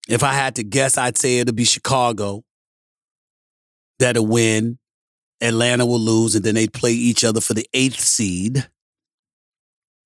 If 0.08 0.22
I 0.22 0.32
had 0.32 0.54
to 0.56 0.62
guess, 0.62 0.96
I'd 0.96 1.18
say 1.18 1.38
it'll 1.38 1.54
be 1.54 1.64
Chicago 1.64 2.44
that'll 3.98 4.26
win. 4.26 4.78
Atlanta 5.40 5.84
will 5.84 6.00
lose, 6.00 6.34
and 6.34 6.44
then 6.44 6.54
they'd 6.54 6.72
play 6.72 6.92
each 6.92 7.24
other 7.24 7.40
for 7.40 7.54
the 7.54 7.68
eighth 7.74 8.00
seed. 8.00 8.68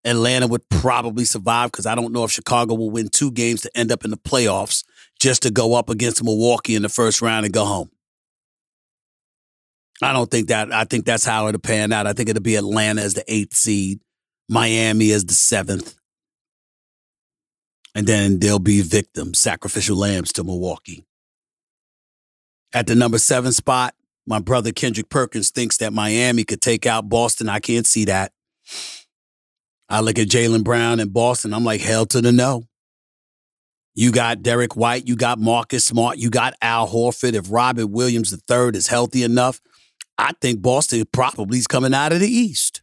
Atlanta 0.04 0.46
would 0.46 0.68
probably 0.68 1.24
survive 1.24 1.70
because 1.70 1.86
I 1.86 1.94
don't 1.94 2.12
know 2.12 2.24
if 2.24 2.30
Chicago 2.30 2.74
will 2.74 2.90
win 2.90 3.08
two 3.08 3.30
games 3.30 3.60
to 3.62 3.70
end 3.76 3.92
up 3.92 4.04
in 4.04 4.10
the 4.10 4.16
playoffs 4.16 4.84
just 5.18 5.42
to 5.42 5.50
go 5.50 5.74
up 5.74 5.90
against 5.90 6.24
Milwaukee 6.24 6.74
in 6.74 6.82
the 6.82 6.88
first 6.88 7.20
round 7.20 7.44
and 7.44 7.52
go 7.52 7.64
home. 7.64 7.90
I 10.02 10.14
don't 10.14 10.30
think 10.30 10.48
that. 10.48 10.72
I 10.72 10.84
think 10.84 11.04
that's 11.04 11.24
how 11.24 11.48
it'll 11.48 11.60
pan 11.60 11.92
out. 11.92 12.06
I 12.06 12.14
think 12.14 12.30
it'll 12.30 12.42
be 12.42 12.56
Atlanta 12.56 13.02
as 13.02 13.14
the 13.14 13.24
eighth 13.28 13.54
seed, 13.54 14.00
Miami 14.48 15.12
as 15.12 15.26
the 15.26 15.34
seventh, 15.34 15.94
and 17.94 18.06
then 18.06 18.38
they'll 18.38 18.58
be 18.58 18.80
victims, 18.80 19.38
sacrificial 19.38 19.96
lambs 19.96 20.32
to 20.32 20.44
Milwaukee. 20.44 21.04
At 22.72 22.86
the 22.86 22.94
number 22.94 23.18
seven 23.18 23.52
spot, 23.52 23.94
my 24.26 24.38
brother 24.38 24.72
Kendrick 24.72 25.10
Perkins 25.10 25.50
thinks 25.50 25.76
that 25.78 25.92
Miami 25.92 26.44
could 26.44 26.62
take 26.62 26.86
out 26.86 27.08
Boston. 27.10 27.48
I 27.50 27.60
can't 27.60 27.86
see 27.86 28.06
that. 28.06 28.32
I 29.90 30.00
look 30.00 30.18
at 30.18 30.28
Jaylen 30.28 30.62
Brown 30.62 31.00
and 31.00 31.12
Boston. 31.12 31.52
I'm 31.52 31.64
like, 31.64 31.80
hell 31.80 32.06
to 32.06 32.20
the 32.20 32.30
no. 32.30 32.64
You 33.94 34.12
got 34.12 34.42
Derrick 34.42 34.76
White. 34.76 35.08
You 35.08 35.16
got 35.16 35.40
Marcus 35.40 35.84
Smart. 35.84 36.16
You 36.16 36.30
got 36.30 36.54
Al 36.62 36.88
Horford. 36.88 37.34
If 37.34 37.50
Robert 37.50 37.88
Williams 37.88 38.32
III 38.32 38.70
is 38.74 38.86
healthy 38.86 39.24
enough, 39.24 39.60
I 40.16 40.32
think 40.40 40.62
Boston 40.62 41.04
probably 41.12 41.58
is 41.58 41.66
coming 41.66 41.92
out 41.92 42.12
of 42.12 42.20
the 42.20 42.28
East. 42.28 42.82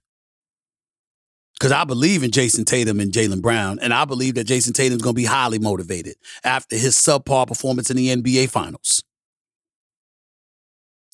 Because 1.53 1.72
I 1.72 1.86
believe 1.86 2.22
in 2.24 2.32
Jayson 2.32 2.66
Tatum 2.66 2.99
and 2.99 3.12
Jaylen 3.12 3.41
Brown, 3.41 3.80
and 3.80 3.93
I 3.93 4.05
believe 4.05 4.36
that 4.36 4.45
Jayson 4.45 4.74
Tatum's 4.74 5.01
going 5.01 5.16
to 5.16 5.20
be 5.20 5.26
highly 5.26 5.58
motivated 5.58 6.16
after 6.43 6.76
his 6.76 6.95
subpar 6.95 7.47
performance 7.47 7.89
in 7.89 7.97
the 7.97 8.16
NBA 8.16 8.49
Finals. 8.49 9.03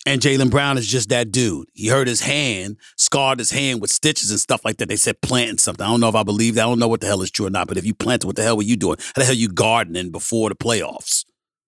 And 0.06 0.22
Jaylen 0.22 0.50
Brown 0.50 0.78
is 0.78 0.86
just 0.86 1.10
that 1.10 1.32
dude. 1.32 1.70
He 1.74 1.88
hurt 1.88 2.08
his 2.08 2.20
hand, 2.20 2.78
scarred 2.98 3.40
his 3.40 3.52
hand 3.52 3.80
with 3.80 3.90
stitches 3.90 4.32
and 4.32 4.40
stuff 4.40 4.66
like 4.66 4.78
that. 4.78 4.90
They 4.90 4.98
said 4.98 5.22
planting 5.22 5.60
something. 5.60 5.86
I 5.86 5.90
don't 5.90 6.02
know 6.02 6.10
if 6.10 6.16
I 6.16 6.24
believe 6.24 6.56
that. 6.56 6.64
I 6.64 6.66
don't 6.66 6.80
know 6.80 6.90
what 6.90 7.00
the 7.00 7.08
hell 7.08 7.22
is 7.22 7.32
true 7.32 7.46
or 7.46 7.50
not. 7.50 7.68
But 7.68 7.78
if 7.78 7.86
you 7.86 7.94
planted, 7.94 8.28
what 8.28 8.36
the 8.36 8.44
hell 8.44 8.58
were 8.58 8.64
you 8.64 8.76
doing? 8.76 8.98
How 9.00 9.22
the 9.22 9.26
hell 9.26 9.34
you 9.34 9.48
gardening 9.48 10.12
before 10.12 10.50
the 10.50 10.56
playoffs? 10.56 11.24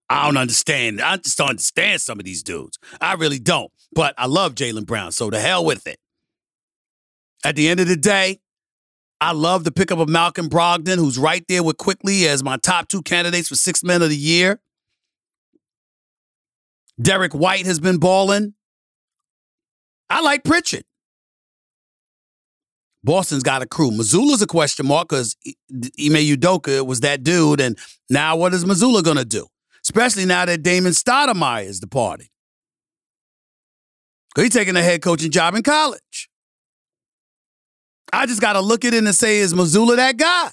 I 0.10 0.26
don't 0.26 0.38
understand. 0.38 1.02
I 1.02 1.18
just 1.18 1.38
don't 1.38 1.52
understand 1.52 2.02
some 2.02 2.20
of 2.20 2.26
these 2.26 2.44
dudes. 2.44 2.78
I 3.00 3.14
really 3.14 3.40
don't. 3.40 3.72
But 3.94 4.14
I 4.18 4.26
love 4.28 4.54
Jaylen 4.54 4.86
Brown, 4.86 5.14
so 5.14 5.30
the 5.30 5.40
hell 5.40 5.64
with 5.64 5.88
it. 5.88 5.98
At 7.46 7.56
the 7.56 7.70
end 7.70 7.80
of 7.80 7.88
the 7.88 7.96
day, 7.96 8.40
I 9.22 9.32
love 9.32 9.64
the 9.64 9.72
pickup 9.72 10.00
of 10.00 10.10
Malcolm 10.10 10.50
Brogdon, 10.50 10.98
who's 10.98 11.18
right 11.18 11.44
there 11.48 11.64
with 11.64 11.78
Quickley 11.78 12.28
as 12.28 12.44
my 12.44 12.58
top 12.58 12.90
two 12.90 13.02
candidates 13.02 13.48
for 13.48 13.56
six 13.56 13.84
men 13.84 14.02
of 14.02 14.10
the 14.10 14.18
year. 14.18 14.60
Derrick 17.02 17.34
White 17.34 17.66
has 17.66 17.80
been 17.80 17.98
balling. 17.98 18.54
I 20.10 20.22
like 20.22 20.44
Pritchard. 20.44 20.84
Boston's 23.04 23.44
got 23.44 23.62
a 23.62 23.68
crew. 23.68 23.92
Mazzulla's 23.92 24.42
a 24.42 24.48
question 24.48 24.88
mark 24.88 25.10
because 25.10 25.36
Ime 25.72 26.26
Udoka 26.26 26.86
was 26.86 27.02
that 27.02 27.24
dude. 27.24 27.62
And 27.62 27.78
now 28.10 28.36
what 28.36 28.54
is 28.54 28.66
Mazzulla 28.66 29.04
going 29.04 29.18
to 29.18 29.26
do? 29.26 29.48
Especially 29.84 30.26
now 30.26 30.46
that 30.46 30.64
Damon 30.64 30.92
Stoudamire 30.92 31.66
is 31.66 31.80
departing. 31.80 32.28
He's 34.36 34.50
taking 34.50 34.76
a 34.76 34.82
head 34.82 35.04
coaching 35.04 35.32
job 35.32 35.54
in 35.54 35.62
college. 35.62 36.30
I 38.12 38.26
just 38.26 38.42
got 38.42 38.54
to 38.54 38.62
look 38.62 38.86
at 38.86 38.94
it 38.94 39.04
and 39.04 39.16
say, 39.16 39.38
is 39.38 39.54
Mazzulla 39.54 39.96
that 39.98 40.18
guy? 40.18 40.50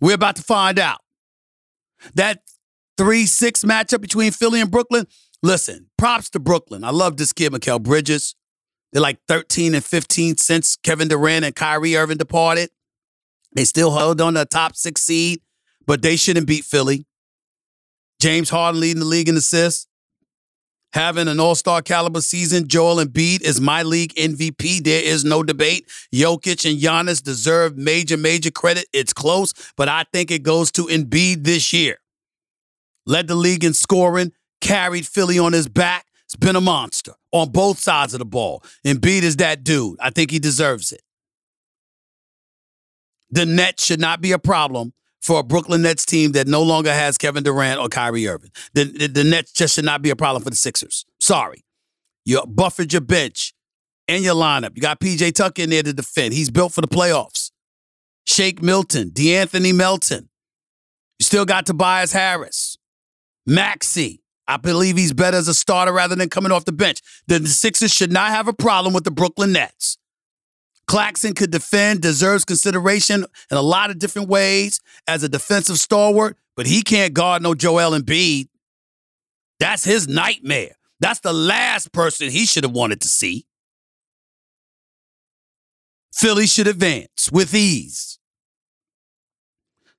We're 0.00 0.14
about 0.14 0.36
to 0.36 0.42
find 0.42 0.78
out. 0.78 1.00
That 2.14 2.40
3 2.98 3.24
6 3.24 3.64
matchup 3.64 4.00
between 4.00 4.32
Philly 4.32 4.60
and 4.60 4.70
Brooklyn, 4.70 5.06
Listen, 5.46 5.86
props 5.96 6.28
to 6.30 6.40
Brooklyn. 6.40 6.82
I 6.82 6.90
love 6.90 7.18
this 7.18 7.32
kid, 7.32 7.52
Mikal 7.52 7.80
Bridges. 7.80 8.34
They're 8.92 9.00
like 9.00 9.20
13 9.28 9.76
and 9.76 9.84
15 9.84 10.38
since 10.38 10.74
Kevin 10.74 11.06
Durant 11.06 11.44
and 11.44 11.54
Kyrie 11.54 11.96
Irving 11.96 12.16
departed. 12.16 12.70
They 13.54 13.62
still 13.62 13.92
held 13.92 14.20
on 14.20 14.34
to 14.34 14.40
a 14.40 14.44
top 14.44 14.74
six 14.74 15.02
seed, 15.02 15.40
but 15.86 16.02
they 16.02 16.16
shouldn't 16.16 16.48
beat 16.48 16.64
Philly. 16.64 17.06
James 18.20 18.50
Harden 18.50 18.80
leading 18.80 18.98
the 18.98 19.06
league 19.06 19.28
in 19.28 19.36
assists. 19.36 19.86
Having 20.94 21.28
an 21.28 21.38
all-star 21.38 21.80
caliber 21.80 22.22
season, 22.22 22.66
Joel 22.66 22.96
Embiid 22.96 23.42
is 23.42 23.60
my 23.60 23.84
league 23.84 24.14
MVP. 24.16 24.82
There 24.82 25.04
is 25.04 25.24
no 25.24 25.44
debate. 25.44 25.88
Jokic 26.12 26.68
and 26.68 26.80
Giannis 26.80 27.22
deserve 27.22 27.76
major, 27.76 28.16
major 28.16 28.50
credit. 28.50 28.86
It's 28.92 29.12
close, 29.12 29.54
but 29.76 29.88
I 29.88 30.06
think 30.12 30.32
it 30.32 30.42
goes 30.42 30.72
to 30.72 30.86
Embiid 30.86 31.44
this 31.44 31.72
year. 31.72 31.98
Led 33.06 33.28
the 33.28 33.36
league 33.36 33.62
in 33.62 33.74
scoring, 33.74 34.32
carried 34.60 35.06
Philly 35.06 35.38
on 35.38 35.52
his 35.52 35.68
back. 35.68 36.06
It's 36.24 36.36
been 36.36 36.56
a 36.56 36.60
monster 36.60 37.12
on 37.32 37.50
both 37.50 37.78
sides 37.78 38.14
of 38.14 38.18
the 38.18 38.24
ball. 38.24 38.62
Embiid 38.84 39.22
is 39.22 39.36
that 39.36 39.62
dude. 39.62 39.96
I 40.00 40.10
think 40.10 40.30
he 40.30 40.38
deserves 40.38 40.92
it. 40.92 41.02
The 43.30 43.46
Nets 43.46 43.84
should 43.84 44.00
not 44.00 44.20
be 44.20 44.32
a 44.32 44.38
problem 44.38 44.92
for 45.20 45.40
a 45.40 45.42
Brooklyn 45.42 45.82
Nets 45.82 46.04
team 46.04 46.32
that 46.32 46.46
no 46.46 46.62
longer 46.62 46.92
has 46.92 47.18
Kevin 47.18 47.42
Durant 47.42 47.80
or 47.80 47.88
Kyrie 47.88 48.28
Irving. 48.28 48.50
The, 48.74 48.84
the, 48.84 49.06
the 49.08 49.24
Nets 49.24 49.52
just 49.52 49.74
should 49.74 49.84
not 49.84 50.02
be 50.02 50.10
a 50.10 50.16
problem 50.16 50.42
for 50.42 50.50
the 50.50 50.56
Sixers. 50.56 51.04
Sorry. 51.20 51.64
You 52.24 52.44
buffered 52.46 52.92
your 52.92 53.02
bench 53.02 53.54
and 54.08 54.22
your 54.22 54.34
lineup. 54.34 54.72
You 54.74 54.82
got 54.82 55.00
PJ 55.00 55.34
Tucker 55.34 55.62
in 55.62 55.70
there 55.70 55.82
to 55.82 55.92
defend. 55.92 56.34
He's 56.34 56.50
built 56.50 56.72
for 56.72 56.80
the 56.80 56.88
playoffs. 56.88 57.50
Shake 58.26 58.62
Milton, 58.62 59.10
De'Anthony 59.10 59.74
Melton. 59.74 60.28
You 61.18 61.24
still 61.24 61.44
got 61.44 61.66
Tobias 61.66 62.12
Harris, 62.12 62.76
Maxey. 63.46 64.22
I 64.48 64.56
believe 64.56 64.96
he's 64.96 65.12
better 65.12 65.36
as 65.36 65.48
a 65.48 65.54
starter 65.54 65.92
rather 65.92 66.14
than 66.14 66.28
coming 66.28 66.52
off 66.52 66.64
the 66.64 66.72
bench. 66.72 67.00
The 67.26 67.46
Sixers 67.46 67.92
should 67.92 68.12
not 68.12 68.30
have 68.30 68.48
a 68.48 68.52
problem 68.52 68.94
with 68.94 69.04
the 69.04 69.10
Brooklyn 69.10 69.52
Nets. 69.52 69.98
Claxton 70.86 71.34
could 71.34 71.50
defend, 71.50 72.00
deserves 72.00 72.44
consideration 72.44 73.26
in 73.50 73.56
a 73.56 73.62
lot 73.62 73.90
of 73.90 73.98
different 73.98 74.28
ways 74.28 74.80
as 75.08 75.24
a 75.24 75.28
defensive 75.28 75.78
stalwart, 75.78 76.36
but 76.56 76.66
he 76.66 76.82
can't 76.82 77.12
guard 77.12 77.42
no 77.42 77.54
Joel 77.54 77.98
Embiid. 77.98 78.48
That's 79.58 79.84
his 79.84 80.06
nightmare. 80.06 80.76
That's 81.00 81.20
the 81.20 81.32
last 81.32 81.92
person 81.92 82.30
he 82.30 82.46
should 82.46 82.62
have 82.64 82.72
wanted 82.72 83.00
to 83.00 83.08
see. 83.08 83.46
Philly 86.12 86.46
should 86.46 86.68
advance 86.68 87.30
with 87.32 87.54
ease. 87.54 88.18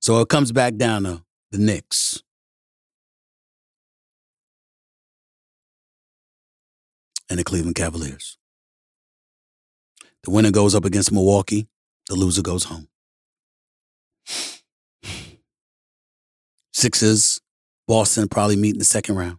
So 0.00 0.20
it 0.20 0.28
comes 0.28 0.52
back 0.52 0.76
down 0.76 1.04
to 1.04 1.22
the 1.50 1.58
Knicks. 1.58 2.22
And 7.28 7.38
the 7.38 7.44
Cleveland 7.44 7.76
Cavaliers. 7.76 8.38
The 10.24 10.30
winner 10.30 10.50
goes 10.50 10.74
up 10.74 10.84
against 10.84 11.12
Milwaukee, 11.12 11.68
the 12.08 12.14
loser 12.14 12.42
goes 12.42 12.64
home. 12.64 12.88
Sixers, 16.72 17.40
Boston 17.86 18.28
probably 18.28 18.56
meet 18.56 18.74
in 18.74 18.78
the 18.78 18.84
second 18.84 19.16
round. 19.16 19.38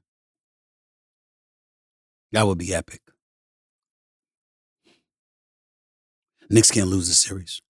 That 2.32 2.46
would 2.46 2.58
be 2.58 2.74
epic. 2.74 3.02
Knicks 6.50 6.72
can't 6.72 6.90
lose 6.90 7.08
the 7.08 7.14
series. 7.14 7.62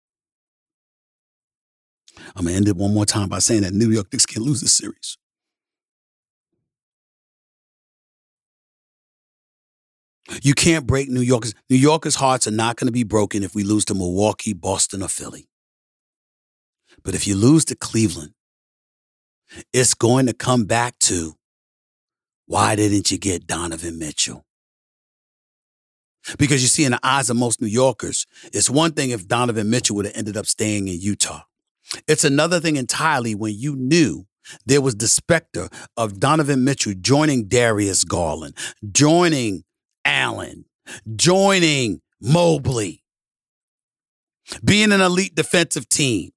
I'm 2.35 2.45
gonna 2.45 2.55
end 2.55 2.67
it 2.67 2.75
one 2.75 2.93
more 2.93 3.05
time 3.05 3.29
by 3.29 3.39
saying 3.39 3.61
that 3.61 3.73
New 3.73 3.89
York 3.89 4.07
Knicks 4.11 4.25
can't 4.25 4.45
lose 4.45 4.61
the 4.61 4.67
series. 4.67 5.17
You 10.41 10.53
can't 10.53 10.85
break 10.85 11.09
New 11.09 11.21
Yorkers. 11.21 11.53
New 11.69 11.77
Yorkers' 11.77 12.15
hearts 12.15 12.47
are 12.47 12.51
not 12.51 12.75
going 12.75 12.87
to 12.87 12.93
be 12.93 13.03
broken 13.03 13.43
if 13.43 13.55
we 13.55 13.63
lose 13.63 13.85
to 13.85 13.93
Milwaukee, 13.93 14.53
Boston, 14.53 15.01
or 15.01 15.07
Philly. 15.07 15.49
But 17.03 17.15
if 17.15 17.27
you 17.27 17.35
lose 17.35 17.65
to 17.65 17.75
Cleveland, 17.75 18.33
it's 19.73 19.93
going 19.93 20.27
to 20.27 20.33
come 20.33 20.65
back 20.65 20.99
to 20.99 21.35
why 22.45 22.75
didn't 22.75 23.11
you 23.11 23.17
get 23.17 23.47
Donovan 23.47 23.97
Mitchell? 23.97 24.45
Because 26.37 26.61
you 26.61 26.67
see, 26.67 26.83
in 26.83 26.91
the 26.91 26.99
eyes 27.01 27.29
of 27.29 27.37
most 27.37 27.61
New 27.61 27.67
Yorkers, 27.67 28.25
it's 28.53 28.69
one 28.69 28.91
thing 28.91 29.11
if 29.11 29.27
Donovan 29.27 29.69
Mitchell 29.69 29.95
would 29.95 30.05
have 30.05 30.17
ended 30.17 30.37
up 30.37 30.45
staying 30.45 30.87
in 30.87 30.99
Utah. 30.99 31.43
It's 32.07 32.23
another 32.23 32.59
thing 32.59 32.75
entirely 32.75 33.33
when 33.33 33.53
you 33.55 33.75
knew 33.75 34.25
there 34.65 34.81
was 34.81 34.95
the 34.95 35.07
specter 35.07 35.69
of 35.97 36.19
Donovan 36.19 36.63
Mitchell 36.63 36.93
joining 36.99 37.47
Darius 37.47 38.03
Garland, 38.03 38.55
joining 38.91 39.63
Allen, 40.05 40.65
joining 41.15 42.01
Mobley, 42.21 43.03
being 44.63 44.91
an 44.91 45.01
elite 45.01 45.35
defensive 45.35 45.87
team 45.89 46.31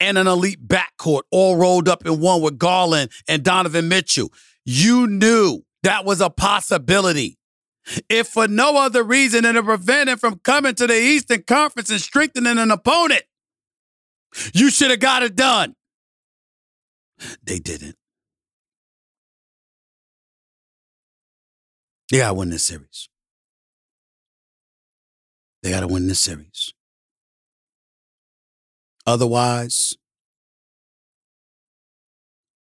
and 0.00 0.16
an 0.18 0.26
elite 0.26 0.66
backcourt 0.66 1.22
all 1.30 1.56
rolled 1.56 1.88
up 1.88 2.06
in 2.06 2.20
one 2.20 2.40
with 2.40 2.58
Garland 2.58 3.10
and 3.28 3.42
Donovan 3.42 3.88
Mitchell. 3.88 4.32
You 4.64 5.06
knew 5.06 5.62
that 5.82 6.04
was 6.04 6.20
a 6.20 6.30
possibility. 6.30 7.38
If 8.08 8.28
for 8.28 8.48
no 8.48 8.78
other 8.78 9.04
reason 9.04 9.42
than 9.44 9.54
to 9.54 9.62
prevent 9.62 10.08
him 10.08 10.18
from 10.18 10.40
coming 10.40 10.74
to 10.74 10.86
the 10.86 10.96
Eastern 10.96 11.42
Conference 11.44 11.90
and 11.90 12.00
strengthening 12.00 12.58
an 12.58 12.70
opponent, 12.70 13.22
you 14.52 14.70
should 14.70 14.90
have 14.90 15.00
got 15.00 15.22
it 15.22 15.36
done. 15.36 15.76
They 17.44 17.58
didn't. 17.58 17.96
They 22.10 22.18
got 22.18 22.28
to 22.28 22.34
win 22.34 22.50
this 22.50 22.64
series. 22.64 23.08
They 25.62 25.70
got 25.70 25.80
to 25.80 25.88
win 25.88 26.06
this 26.06 26.20
series. 26.20 26.72
Otherwise, 29.06 29.96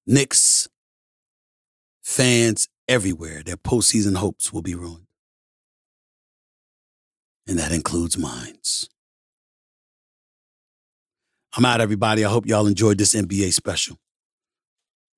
Knicks 0.06 0.68
fans 2.02 2.68
everywhere, 2.88 3.44
their 3.44 3.58
postseason 3.58 4.18
hopes 4.18 4.52
will 4.52 4.62
be 4.62 4.76
ruined. 4.76 5.06
And 7.48 7.60
that 7.60 7.72
includes 7.72 8.18
mines. 8.18 8.90
I'm 11.56 11.66
out, 11.66 11.82
everybody. 11.82 12.26
I 12.26 12.30
hope 12.30 12.46
y'all 12.46 12.68
enjoyed 12.68 12.98
this 12.98 13.16
NBA 13.16 13.54
special. 13.54 13.98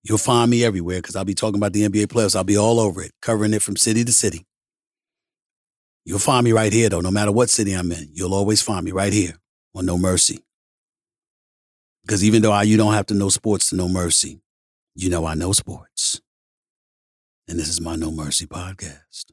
You'll 0.04 0.18
find 0.18 0.50
me 0.50 0.64
everywhere 0.64 1.00
because 1.00 1.16
I'll 1.16 1.26
be 1.26 1.36
talking 1.36 1.60
about 1.60 1.74
the 1.74 1.88
NBA 1.88 2.08
playoffs. 2.08 2.36
I'll 2.36 2.44
be 2.44 2.58
all 2.58 2.80
over 2.80 3.02
it, 3.02 3.12
covering 3.22 3.54
it 3.54 3.62
from 3.62 3.76
city 3.76 4.04
to 4.04 4.12
city. 4.12 4.46
You'll 6.06 6.20
find 6.20 6.44
me 6.44 6.52
right 6.52 6.74
here, 6.74 6.90
though, 6.90 7.02
no 7.02 7.12
matter 7.12 7.32
what 7.32 7.50
city 7.50 7.74
I'm 7.74 7.92
in. 7.92 8.10
You'll 8.14 8.34
always 8.34 8.62
find 8.62 8.84
me 8.84 8.92
right 8.92 9.14
here 9.14 9.36
on 9.76 9.86
No 9.86 9.98
Mercy. 9.98 10.40
Because 12.02 12.24
even 12.24 12.42
though 12.42 12.52
I, 12.52 12.64
you 12.64 12.78
don't 12.78 12.94
have 12.94 13.06
to 13.08 13.14
know 13.14 13.30
sports 13.30 13.70
to 13.70 13.76
know 13.76 13.88
mercy, 13.88 14.42
you 14.96 15.10
know 15.10 15.26
I 15.26 15.36
know 15.36 15.52
sports. 15.52 16.20
And 17.48 17.60
this 17.60 17.70
is 17.70 17.80
my 17.80 17.96
No 17.96 18.12
Mercy 18.12 18.48
podcast. 18.48 19.26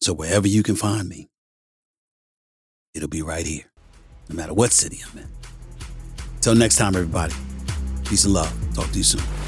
So 0.00 0.12
wherever 0.12 0.48
you 0.48 0.64
can 0.64 0.74
find 0.74 1.08
me, 1.08 1.28
it'll 2.94 3.08
be 3.08 3.22
right 3.22 3.46
here, 3.46 3.70
no 4.28 4.34
matter 4.34 4.54
what 4.54 4.72
city 4.72 4.98
I'm 5.08 5.18
in. 5.18 5.28
Till 6.40 6.54
next 6.56 6.76
time, 6.76 6.96
everybody. 6.96 7.34
Peace 8.04 8.24
and 8.24 8.34
love. 8.34 8.52
Talk 8.74 8.90
to 8.90 8.98
you 8.98 9.04
soon. 9.04 9.47